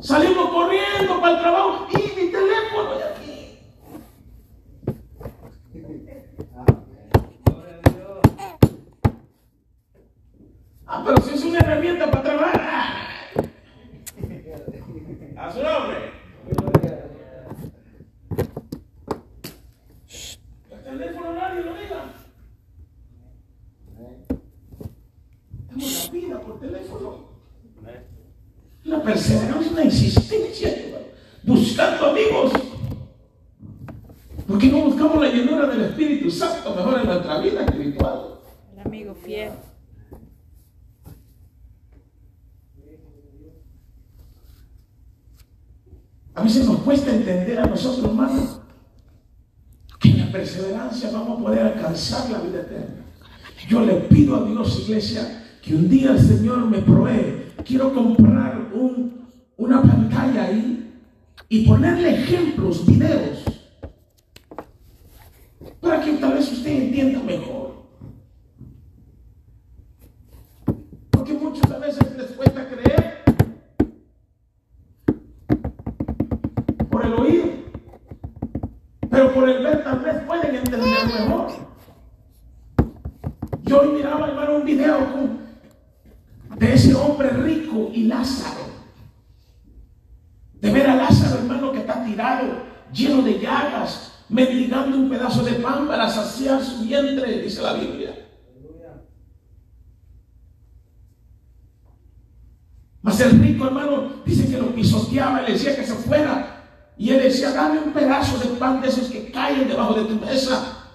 [0.00, 3.58] Salimos corriendo para el trabajo y mi teléfono ya aquí.
[10.86, 12.96] Ah, pero si es una herramienta para trabajar.
[15.36, 16.16] A su nombre.
[20.86, 22.14] teléfono nadie lo diga.
[25.68, 27.26] Damos la vida por teléfono.
[28.84, 30.74] La perseverancia, una insistencia,
[31.42, 32.52] buscando amigos.
[34.46, 35.84] ¿Por qué no buscamos la llenura del
[36.26, 38.40] Espíritu Santo mejor en nuestra vida espiritual?
[38.74, 39.52] El amigo fiel.
[46.34, 48.60] A veces nos cuesta entender a nosotros, hermanos,
[49.98, 53.04] que en la perseverancia vamos a poder alcanzar la vida eterna.
[53.68, 57.52] Yo le pido a Dios, iglesia, que un día el Señor me provee.
[57.64, 60.92] Quiero comprar un, una pantalla ahí
[61.48, 63.44] y ponerle ejemplos, videos,
[65.80, 67.86] para que tal vez usted entienda mejor.
[71.10, 73.22] Porque muchas veces les cuesta creer
[76.90, 77.44] por el oído.
[79.08, 81.48] Pero por el ver tal vez pueden entender mejor.
[83.62, 84.98] Yo hoy miraba, hermano, un video
[86.58, 88.66] de ese hombre rico y Lázaro.
[90.54, 92.62] De ver a Lázaro, hermano, que está tirado,
[92.92, 95.55] lleno de llagas, mendigando un pedazo de
[95.96, 98.14] para saciar su vientre, dice la Biblia.
[103.00, 106.64] Mas el rico, hermano, dice que lo pisoteaba y le decía que se fuera.
[106.98, 110.16] Y él decía, dame un pedazo de pan de esos que caen debajo de tu
[110.16, 110.90] mesa.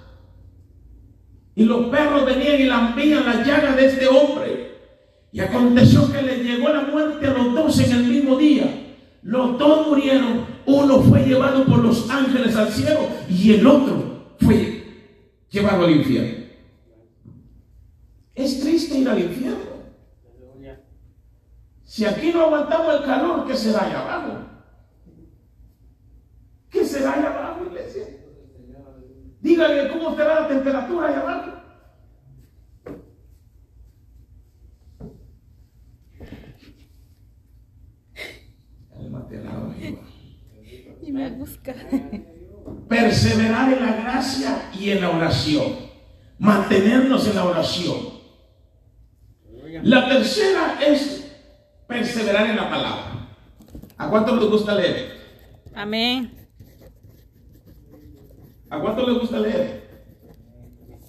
[1.55, 4.81] Y los perros venían y lambían la llaga de este hombre.
[5.31, 8.99] Y aconteció que le llegó la muerte a los dos en el mismo día.
[9.23, 10.45] Los dos murieron.
[10.67, 14.80] Uno fue llevado por los ángeles al cielo y el otro fue
[15.51, 16.45] llevado al infierno.
[18.33, 19.71] Es triste ir al infierno.
[21.83, 24.45] Si aquí no aguantamos el calor, ¿qué será allá abajo?
[26.69, 28.05] ¿Qué será allá abajo, iglesia?
[29.41, 31.61] Dígale cómo será la temperatura allá abajo.
[41.41, 41.73] busca.
[42.91, 45.75] Perseverar en la gracia y en la oración.
[46.39, 47.95] Mantenernos en la oración.
[49.83, 51.25] La tercera es
[51.87, 53.29] perseverar en la palabra.
[53.97, 55.09] ¿A cuánto les gusta leer?
[55.73, 56.33] Amén.
[58.69, 59.89] ¿A cuánto les gusta leer?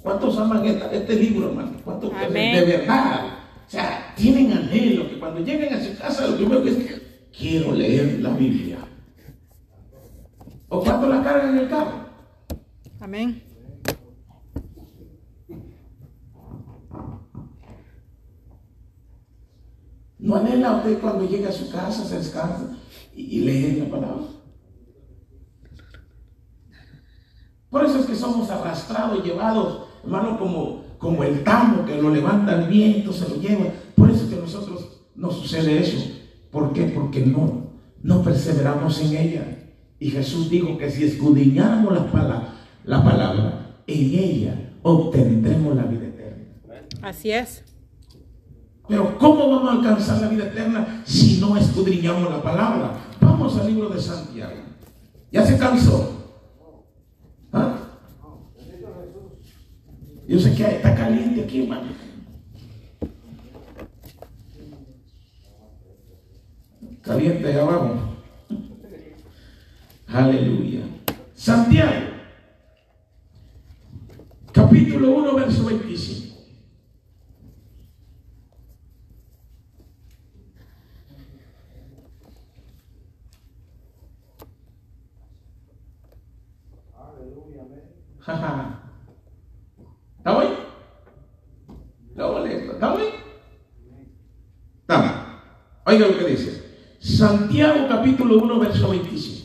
[0.04, 1.80] ¿Cuántos aman esta- este libro, hermano?
[1.84, 2.54] ¿Cuántos Amén.
[2.64, 3.26] de verdad?
[3.66, 6.76] O sea, tienen anhelo que cuando lleguen a su casa lo primero que es
[7.36, 8.71] quiero leer la Biblia.
[10.74, 12.06] ¿O cuánto la cargan en el carro?
[12.98, 13.42] Amén.
[20.18, 22.78] ¿No anhela usted cuando llega a su casa, se descansa
[23.14, 24.24] y, y lee la palabra?
[27.68, 32.62] Por eso es que somos arrastrados, llevados, hermano, como, como el tamo que lo levanta
[32.62, 33.66] el viento, se lo lleva.
[33.94, 35.98] Por eso es que a nosotros nos sucede eso.
[36.50, 36.84] ¿Por qué?
[36.84, 39.61] Porque no, no perseveramos en ella.
[40.02, 46.08] Y Jesús dijo que si escudriñáramos la palabra, la palabra, en ella obtendremos la vida
[46.08, 46.44] eterna.
[47.00, 47.62] Así es.
[48.88, 52.98] Pero ¿cómo vamos a alcanzar la vida eterna si no escudriñamos la palabra?
[53.20, 54.56] Vamos al libro de Santiago.
[55.30, 56.34] ¿Ya se cansó?
[57.52, 57.76] ¿Ah?
[60.26, 61.92] Yo sé que está caliente aquí, hermano.
[67.02, 68.11] Caliente allá abajo.
[70.12, 70.82] Aleluya.
[71.34, 72.06] Santiago,
[74.52, 76.36] capítulo 1, verso 25.
[88.20, 88.78] Jaja.
[90.18, 90.52] ¿Está bien?
[92.14, 92.72] Lo molesto.
[92.72, 93.08] ¿Está bien?
[94.82, 95.42] Está.
[95.86, 96.96] Oiga lo que dice.
[97.00, 99.41] Santiago capítulo 1, verso 25.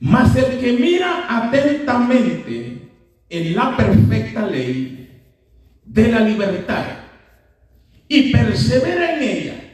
[0.00, 2.90] Mas el que mira atentamente
[3.28, 5.22] en la perfecta ley
[5.84, 6.84] de la libertad
[8.08, 9.66] y persevera en ella,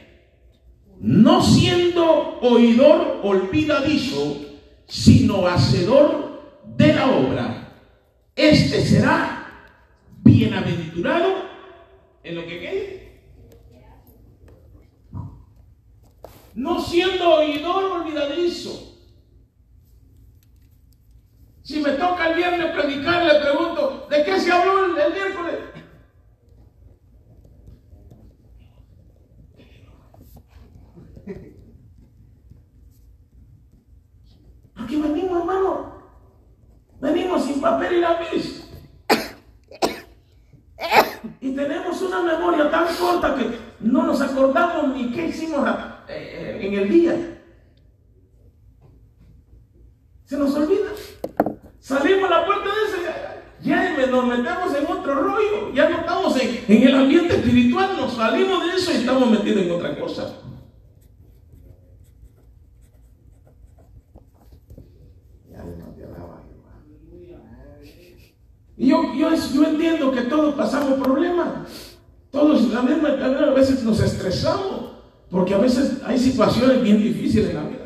[0.99, 4.41] no siendo oidor olvidadizo,
[4.87, 7.73] sino hacedor de la obra,
[8.35, 9.43] este será
[10.23, 11.43] bienaventurado
[12.23, 13.03] en lo que quede.
[16.55, 18.92] No siendo oidor olvidadizo.
[21.63, 25.59] Si me toca el viernes predicar, le pregunto, ¿de qué se habló el, miércoles?
[34.75, 36.03] Aquí venimos, hermano.
[36.99, 38.69] Venimos sin papel y lápiz.
[41.39, 45.65] Y tenemos una memoria tan corta que no nos acordamos ni qué hicimos
[46.09, 47.39] eh, eh, en el día.
[50.25, 50.89] Se nos olvida.
[51.83, 53.11] Salimos a la puerta de ese,
[53.61, 55.73] ya nos metemos en otro rollo.
[55.73, 59.63] Ya no estamos en, en el ambiente espiritual, nos salimos de eso y estamos metidos
[59.63, 60.33] en otra cosa.
[68.77, 71.97] Y yo, yo, yo entiendo que todos pasamos problemas.
[72.31, 74.93] Todos la misma, a veces nos estresamos.
[75.29, 77.82] Porque a veces hay situaciones bien difíciles en la vida.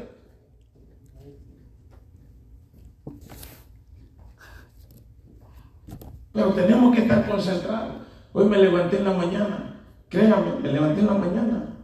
[6.38, 7.95] Pero tenemos que estar concentrados.
[8.31, 9.81] Hoy me levanté en la mañana.
[10.07, 11.77] Créame, me levanté en la mañana.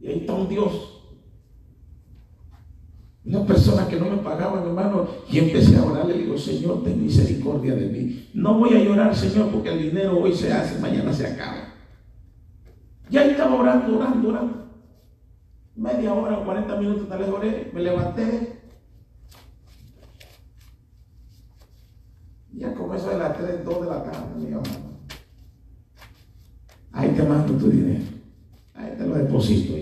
[0.00, 1.02] Y ahí está un Dios.
[3.26, 6.82] Una persona que no me pagaba, mi hermano, y empecé a orar, le digo, Señor,
[6.84, 8.30] ten misericordia de mí.
[8.32, 11.74] No voy a llorar, Señor, porque el dinero hoy se hace, mañana se acaba.
[13.10, 14.68] Y ahí estaba orando, orando, orando.
[15.76, 18.58] Media hora o 40 minutos tal vez oré, me levanté.
[22.54, 24.98] Ya como eso de las 3, 2 de la tarde, mi hermano.
[26.92, 28.04] Ahí te mando tu dinero.
[28.74, 29.74] Ahí te lo deposito.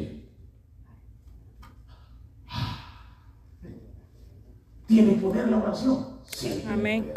[4.86, 6.06] ¿Tiene poder la oración?
[6.26, 6.64] Sí.
[6.68, 7.12] Amén.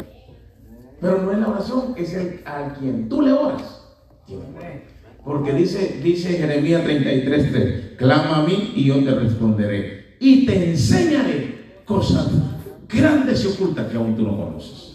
[1.00, 3.80] Pero no es la oración, es el a quien tú le oras.
[5.24, 10.16] Porque dice, dice Jeremías 33:3, clama a mí y yo te responderé.
[10.18, 12.28] Y te enseñaré cosas
[12.88, 14.89] grandes y ocultas que aún tú no conoces.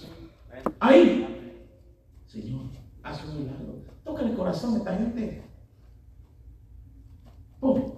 [0.86, 1.66] Ahí,
[2.28, 2.62] Señor,
[3.02, 3.82] haz un milagro.
[4.04, 5.42] Toca el corazón a esta gente.
[7.60, 7.92] Pum.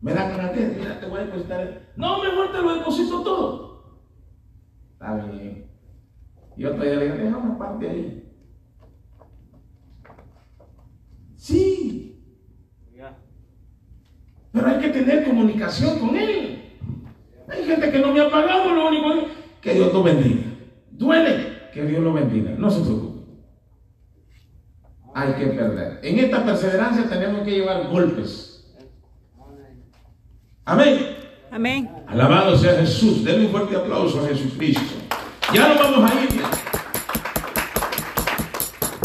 [0.00, 1.82] Me da ganas de, mira, te voy a depositar.
[1.96, 3.98] No, mejor te lo deposito todo.
[4.92, 5.68] Está bien.
[6.56, 8.32] Y otro día le digo, deja una parte ahí.
[11.34, 12.22] Sí.
[14.52, 16.72] Pero hay que tener comunicación con él.
[17.48, 19.28] Hay gente que no me ha pagado, lo único
[19.60, 20.47] que Dios lo bendiga.
[20.98, 22.50] Duele que Dios lo bendiga.
[22.58, 23.18] No se preocupe.
[25.14, 26.00] Hay que perder.
[26.02, 28.74] En esta perseverancia tenemos que llevar golpes.
[30.64, 31.16] Amén.
[31.50, 31.90] Amén.
[32.08, 33.24] Alabado sea Jesús.
[33.24, 34.96] Denle un fuerte aplauso a Jesucristo.
[35.54, 36.28] Ya no vamos a ir.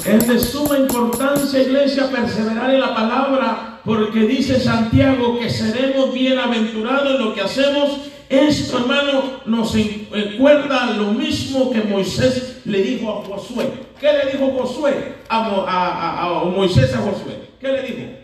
[0.06, 7.12] Es de suma importancia, iglesia, perseverar en la palabra, porque dice Santiago que seremos bienaventurados
[7.12, 8.13] en lo que hacemos.
[8.34, 9.76] Esto, hermano, nos
[10.12, 13.66] recuerda lo mismo que Moisés le dijo a Josué.
[14.00, 17.38] ¿Qué le dijo Josué a, a, a Moisés a Josué?
[17.60, 18.24] ¿Qué le dijo?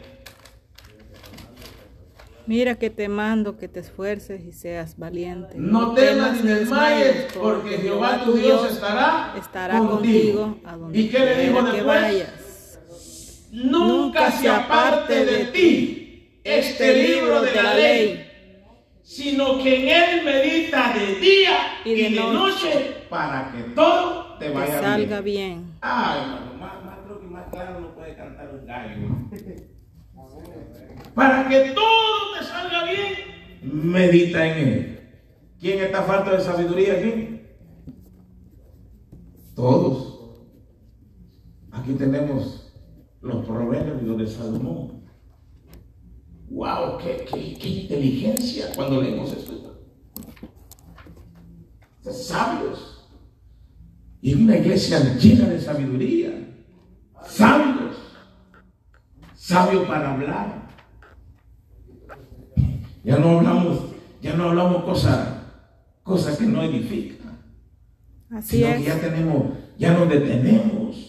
[2.48, 5.54] Mira que te mando que te esfuerces y seas valiente.
[5.56, 10.58] No, temas ni desmayes, porque Jehová tu Dios estará, estará contigo.
[10.66, 11.86] a donde ¿Y qué le dijo después?
[11.86, 12.80] Vayas.
[13.52, 18.29] Nunca se aparte de ti este, este libro de la ley,
[19.10, 24.82] sino que en él medita de día y de, noche, para que todo te vaya
[24.82, 25.74] salga bien.
[25.82, 29.08] Ay, hermano, más, más, creo que más claro no puede cantar un gallo.
[31.16, 33.14] para que todo te salga bien,
[33.64, 35.10] medita en él.
[35.60, 37.42] ¿Quién está falta de sabiduría aquí?
[39.56, 40.38] Todos.
[41.72, 42.72] Aquí tenemos
[43.22, 44.99] los proverbios de Salomón.
[46.50, 46.98] ¡Wow!
[46.98, 47.26] Qué,
[47.60, 49.82] qué, inteligencia cuando leemos esto!
[52.02, 53.08] Sabios.
[54.22, 56.32] Y una iglesia llena de sabiduría.
[57.26, 57.96] Sabios.
[59.36, 60.60] Sabios para hablar
[63.04, 63.80] ya no hablamos,
[64.22, 65.36] ya no hablamos cosas
[66.04, 67.40] cosas que no edifican.
[68.30, 69.44] Así sino que ya tenemos,
[69.78, 71.09] ya nos detenemos.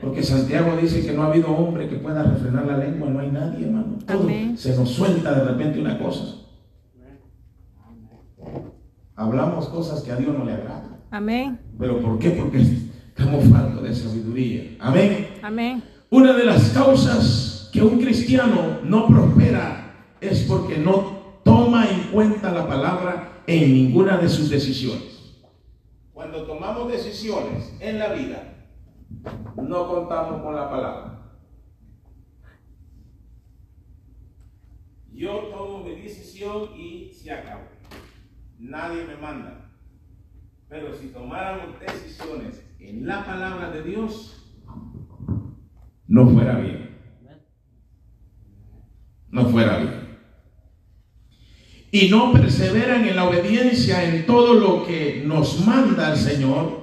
[0.00, 3.30] Porque Santiago dice que no ha habido hombre que pueda refrenar la lengua, no hay
[3.30, 3.98] nadie, hermano.
[4.06, 6.36] Todo se nos suelta de repente una cosa.
[9.14, 10.96] Hablamos cosas que a Dios no le agradan.
[11.10, 11.58] Amén.
[11.78, 12.30] ¿Pero por qué?
[12.30, 14.76] Porque estamos faltos de sabiduría.
[14.80, 15.28] Amén.
[15.42, 15.82] Amén.
[16.08, 22.50] Una de las causas que un cristiano no prospera es porque no toma en cuenta
[22.50, 25.36] la palabra en ninguna de sus decisiones.
[26.14, 28.49] Cuando tomamos decisiones en la vida,
[29.56, 31.32] no contamos con la palabra.
[35.12, 37.68] Yo tomo mi decisión y se acabó.
[38.58, 39.72] Nadie me manda.
[40.68, 44.56] Pero si tomáramos decisiones en la palabra de Dios,
[46.06, 46.98] no fuera bien.
[49.28, 50.00] No fuera bien
[51.92, 56.79] y no perseveran en la obediencia en todo lo que nos manda el Señor,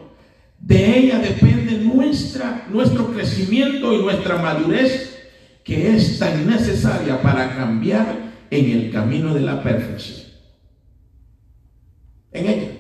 [0.68, 5.18] de ella depende nuestra, nuestro crecimiento y nuestra madurez,
[5.64, 10.28] que es tan necesaria para cambiar en el camino de la perfección.
[12.34, 12.72] En ella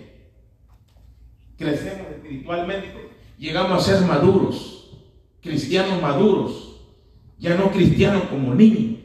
[1.57, 4.91] crecemos espiritualmente, llegamos a ser maduros,
[5.41, 6.81] cristianos maduros,
[7.39, 8.97] ya no cristianos como niños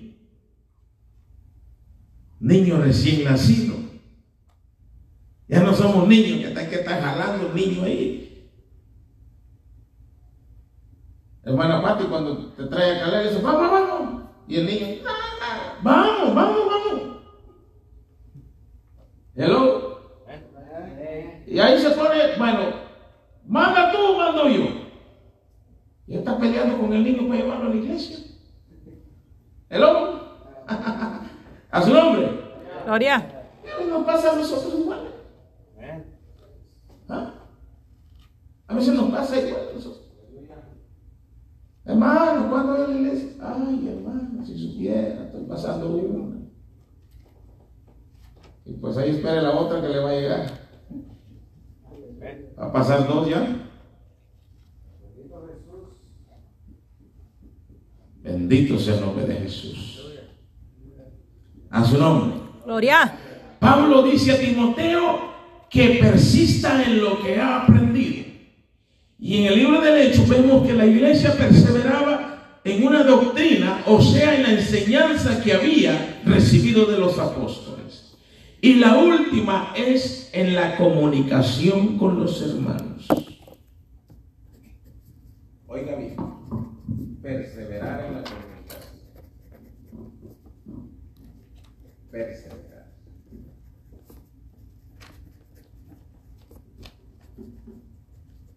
[2.42, 3.76] niño recién nacido.
[5.46, 8.21] Ya no somos niños están que están jalando el niño ahí.
[11.44, 14.22] Hermana Pati cuando te trae a calar, dice, vamos, vamos.
[14.46, 15.02] Y el niño,
[15.82, 17.02] vamos, vamos, vamos.
[19.34, 19.98] Hello.
[21.46, 22.60] Y ahí se pone, bueno,
[23.46, 24.64] manda tú, mando yo.
[26.06, 28.18] Y está peleando con el niño para llevarlo a la iglesia.
[29.68, 30.20] Hello.
[31.70, 32.30] A su nombre.
[32.84, 33.44] Gloria.
[33.88, 35.08] Nos pasa a nosotros igual.
[37.08, 37.32] ¿Ah?
[38.66, 40.01] A veces nos pasa igual a nosotros.
[41.84, 43.30] Hermano, ¿cuándo a la iglesia?
[43.40, 46.38] Ay, hermano, si supiera, estoy pasando una.
[48.64, 50.62] Y pues ahí espera la otra que le va a llegar.
[52.58, 53.68] Va a pasar dos ya.
[58.22, 60.06] Bendito sea el nombre de Jesús.
[61.70, 62.40] A su nombre.
[62.64, 63.18] Gloria.
[63.58, 65.32] Pablo dice a Timoteo
[65.68, 68.21] que persista en lo que ha aprendido.
[69.22, 74.02] Y en el libro del Hecho vemos que la iglesia perseveraba en una doctrina, o
[74.02, 78.16] sea, en la enseñanza que había recibido de los apóstoles.
[78.60, 83.06] Y la última es en la comunicación con los hermanos.
[85.68, 86.16] Oiga bien,
[87.22, 88.50] perseverar en la comunicación.
[92.10, 92.71] perseverar.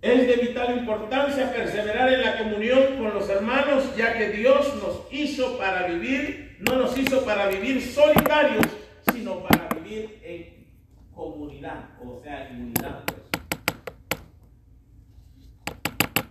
[0.06, 5.12] Es de vital importancia perseverar en la comunión con los hermanos, ya que Dios nos
[5.12, 8.68] hizo para vivir, no nos hizo para vivir solitarios,
[9.12, 10.68] sino para vivir en
[11.12, 13.04] comunidad, o sea, en unidad.
[13.08, 13.24] Pues.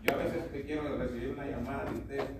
[0.04, 2.30] Yo a veces te quiero recibir una llamada de ustedes,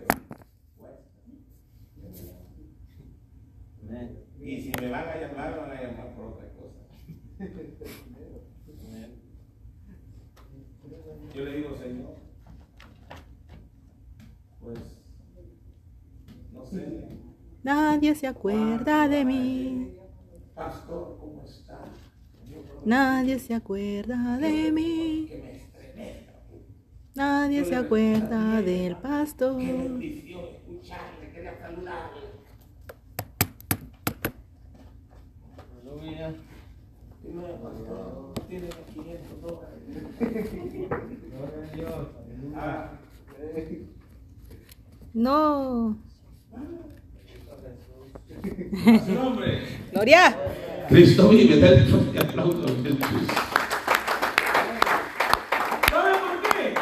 [4.40, 6.78] Y si me van a llamar, van a llamar por otra cosa.
[11.34, 12.14] Yo le digo, Señor,
[14.60, 14.78] pues,
[16.52, 17.08] no sé.
[17.62, 19.96] Nadie se acuerda de mí.
[20.54, 21.80] Pastor, ¿cómo está?
[22.84, 25.28] Nadie se acuerda de mí.
[27.14, 29.58] Nadie se acuerda del pastor.
[29.58, 32.20] Qué bendición escucharle, quería saludarle.
[35.82, 36.34] Aleluya.
[38.48, 39.20] Tiene 500 dólares.
[39.24, 39.33] Ah,
[45.12, 45.96] No.
[49.92, 50.36] Gloria.
[50.88, 53.28] Cristo vive, del fuerte aplauso a Jesús.
[55.90, 56.74] ¿Sabe por qué?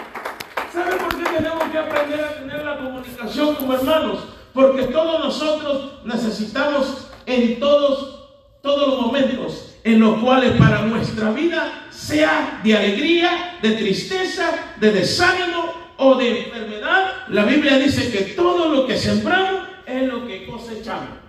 [0.72, 4.28] ¿Sabe por qué tenemos que aprender a tener la comunicación como hermanos?
[4.54, 8.30] Porque todos nosotros necesitamos en todos,
[8.62, 14.90] todos los momentos en los cuales para nuestra vida sea de alegría, de tristeza, de
[14.90, 20.46] desánimo o de enfermedad, la Biblia dice que todo lo que sembramos es lo que
[20.46, 21.20] cosechamos.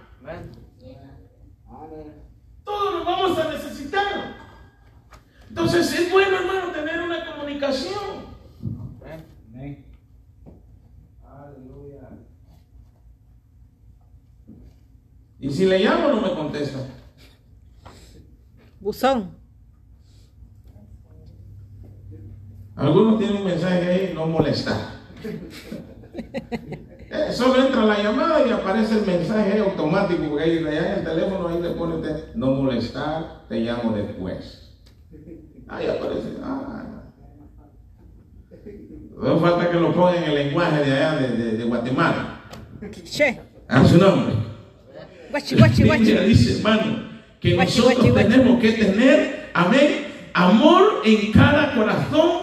[2.63, 4.35] Todos lo vamos a necesitar.
[5.47, 8.33] Entonces es bueno, hermano, tener una comunicación.
[11.23, 12.09] Aleluya.
[15.39, 16.79] Y si le llamo, no me contesta.
[18.79, 19.42] Buzón.
[22.75, 24.77] Algunos tienen un mensaje ahí, no molestar.
[27.15, 31.03] Eh, Solo entra la llamada y aparece el mensaje automático, porque ahí allá en el
[31.05, 31.95] teléfono ahí le pone
[32.33, 34.71] no molestar, te llamo después.
[35.67, 36.29] Ahí aparece.
[36.43, 36.83] Ah,
[39.15, 42.41] no falta que lo pongan en el lenguaje de allá de, de- de Guatemala.
[43.03, 43.39] Che.
[43.67, 44.33] A su nombre.
[45.29, 46.13] Guachi, guachi, guachi.
[46.17, 47.09] dice, hermano,
[47.39, 48.27] que Guachi, nosotros guachi, guachi.
[48.29, 49.89] tenemos que tener, amén,
[50.33, 52.42] amor en cada corazón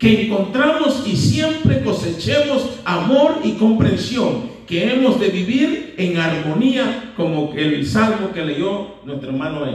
[0.00, 7.52] que encontramos y siempre cosechemos amor y comprensión, que hemos de vivir en armonía, como
[7.52, 9.66] el salmo que leyó nuestro hermano.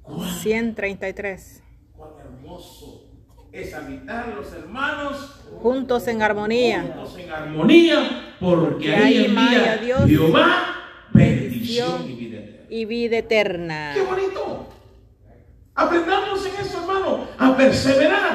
[0.00, 1.62] ¿Cuán, 133.
[1.96, 3.08] cuán hermoso
[3.50, 6.82] es habitar los hermanos Juntos en armonía.
[6.82, 10.76] juntos en armonía, porque ahí envía Dios Jehová
[11.12, 12.66] bendición y vida eterna.
[12.70, 13.90] Y vida eterna.
[13.92, 14.68] ¡Qué bonito!
[15.74, 18.29] Aprendamos en eso, hermano, a perseverar.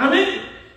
[0.00, 0.28] Amén.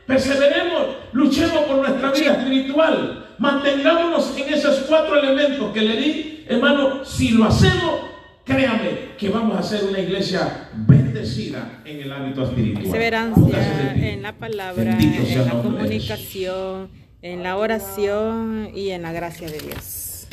[0.06, 3.36] Perseveremos, luchemos por nuestra vida espiritual.
[3.40, 7.06] Mantengámonos en esos cuatro elementos que le di, hermano.
[7.06, 8.02] Si lo hacemos,
[8.44, 12.84] créame que vamos a ser una iglesia bendecida en el ámbito espiritual.
[12.84, 16.90] Perseverancia en la palabra, Bendito en la comunicación,
[17.22, 20.28] en la oración y en la gracia de Dios.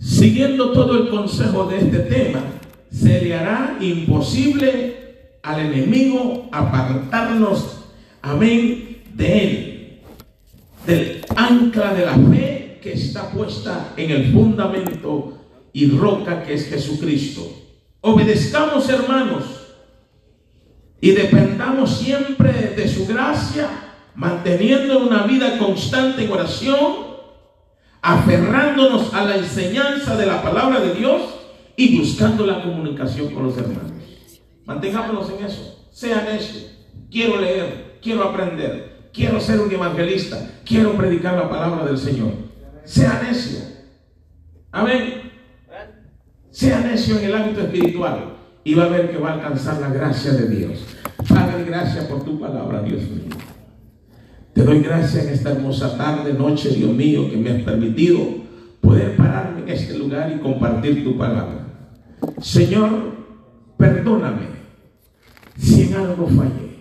[0.00, 2.40] Siguiendo todo el consejo de este tema,
[2.90, 4.96] se le hará imposible
[5.44, 7.81] al enemigo apartarnos,
[8.22, 10.00] amén, de él,
[10.86, 15.38] del ancla de la fe que está puesta en el fundamento
[15.72, 17.48] y roca que es Jesucristo.
[18.00, 19.44] Obedezcamos, hermanos,
[21.00, 23.68] y dependamos siempre de su gracia,
[24.14, 27.12] manteniendo una vida constante en oración,
[28.00, 31.22] aferrándonos a la enseñanza de la palabra de Dios
[31.76, 33.92] y buscando la comunicación con los hermanos.
[34.64, 35.88] Mantengámonos en eso.
[35.90, 36.68] Sean eso.
[37.10, 42.32] Quiero leer, quiero aprender, quiero ser un evangelista, quiero predicar la palabra del Señor.
[42.84, 43.60] Sea necio.
[44.72, 45.32] Amén.
[46.50, 49.88] Sea necio en el ámbito espiritual y va a ver que va a alcanzar la
[49.88, 50.84] gracia de Dios.
[51.28, 53.36] Padre, gracias por tu palabra, Dios mío.
[54.52, 58.18] Te doy gracias en esta hermosa tarde, noche, Dios mío, que me has permitido
[58.80, 61.66] poder pararme en este lugar y compartir tu palabra.
[62.40, 62.90] Señor,
[63.78, 64.48] perdóname
[65.56, 66.71] si en algo fallé.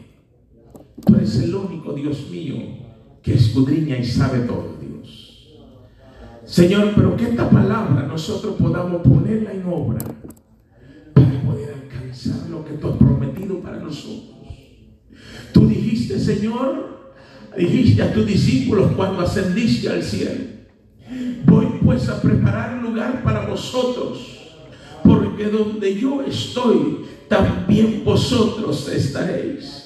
[1.06, 2.56] Tú eres el único Dios mío
[3.22, 5.48] que escudriña y sabe todo, Dios.
[6.46, 10.00] Señor, pero que esta palabra nosotros podamos ponerla en obra
[11.14, 14.32] para poder alcanzar lo que tú has prometido para nosotros.
[15.54, 17.14] Tú dijiste, Señor,
[17.58, 20.44] dijiste a tus discípulos cuando ascendiste al cielo,
[21.46, 24.38] voy pues a preparar lugar para vosotros,
[25.04, 29.81] porque donde yo estoy, también vosotros estaréis.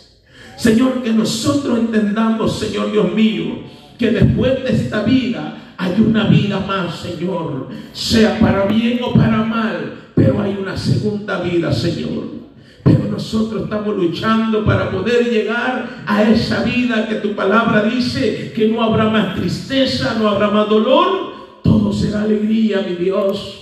[0.58, 3.60] Señor, que nosotros entendamos, Señor Dios mío,
[3.98, 9.44] que después de esta vida hay una vida más, Señor, sea para bien o para
[9.44, 12.36] mal, pero hay una segunda vida, Señor.
[12.84, 18.70] Pero nosotros estamos luchando para poder llegar a esa vida que tu palabra dice que
[18.70, 21.34] no habrá más tristeza, no habrá más dolor,
[21.64, 23.62] todo será alegría, mi Dios.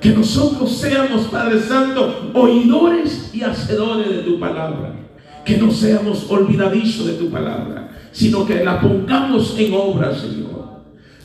[0.00, 5.01] Que nosotros seamos, Padre Santo, oidores y hacedores de tu palabra.
[5.44, 10.52] Que no seamos olvidadizos de tu palabra, sino que la pongamos en obra, Señor.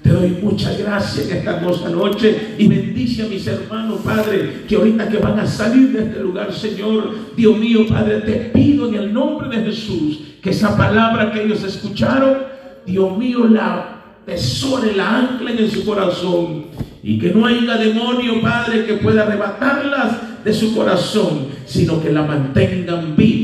[0.01, 4.75] Te doy muchas gracias en esta hermosa noche y bendice a mis hermanos, Padre, que
[4.75, 8.95] ahorita que van a salir de este lugar, Señor, Dios mío, Padre, te pido en
[8.95, 12.37] el nombre de Jesús que esa palabra que ellos escucharon,
[12.85, 16.67] Dios mío, la tesore, la anclen en su corazón
[17.03, 22.23] y que no haya demonio, Padre, que pueda arrebatarlas de su corazón, sino que la
[22.23, 23.36] mantengan viva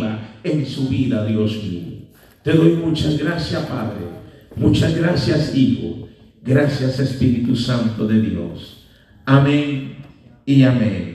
[0.44, 1.82] en su vida, Dios mío.
[2.44, 4.06] Te doy muchas gracias, Padre.
[4.56, 6.08] Muchas gracias, Hijo.
[6.46, 8.86] Gracias Espíritu Santo de Dios.
[9.26, 9.96] Amén
[10.46, 11.12] y amén.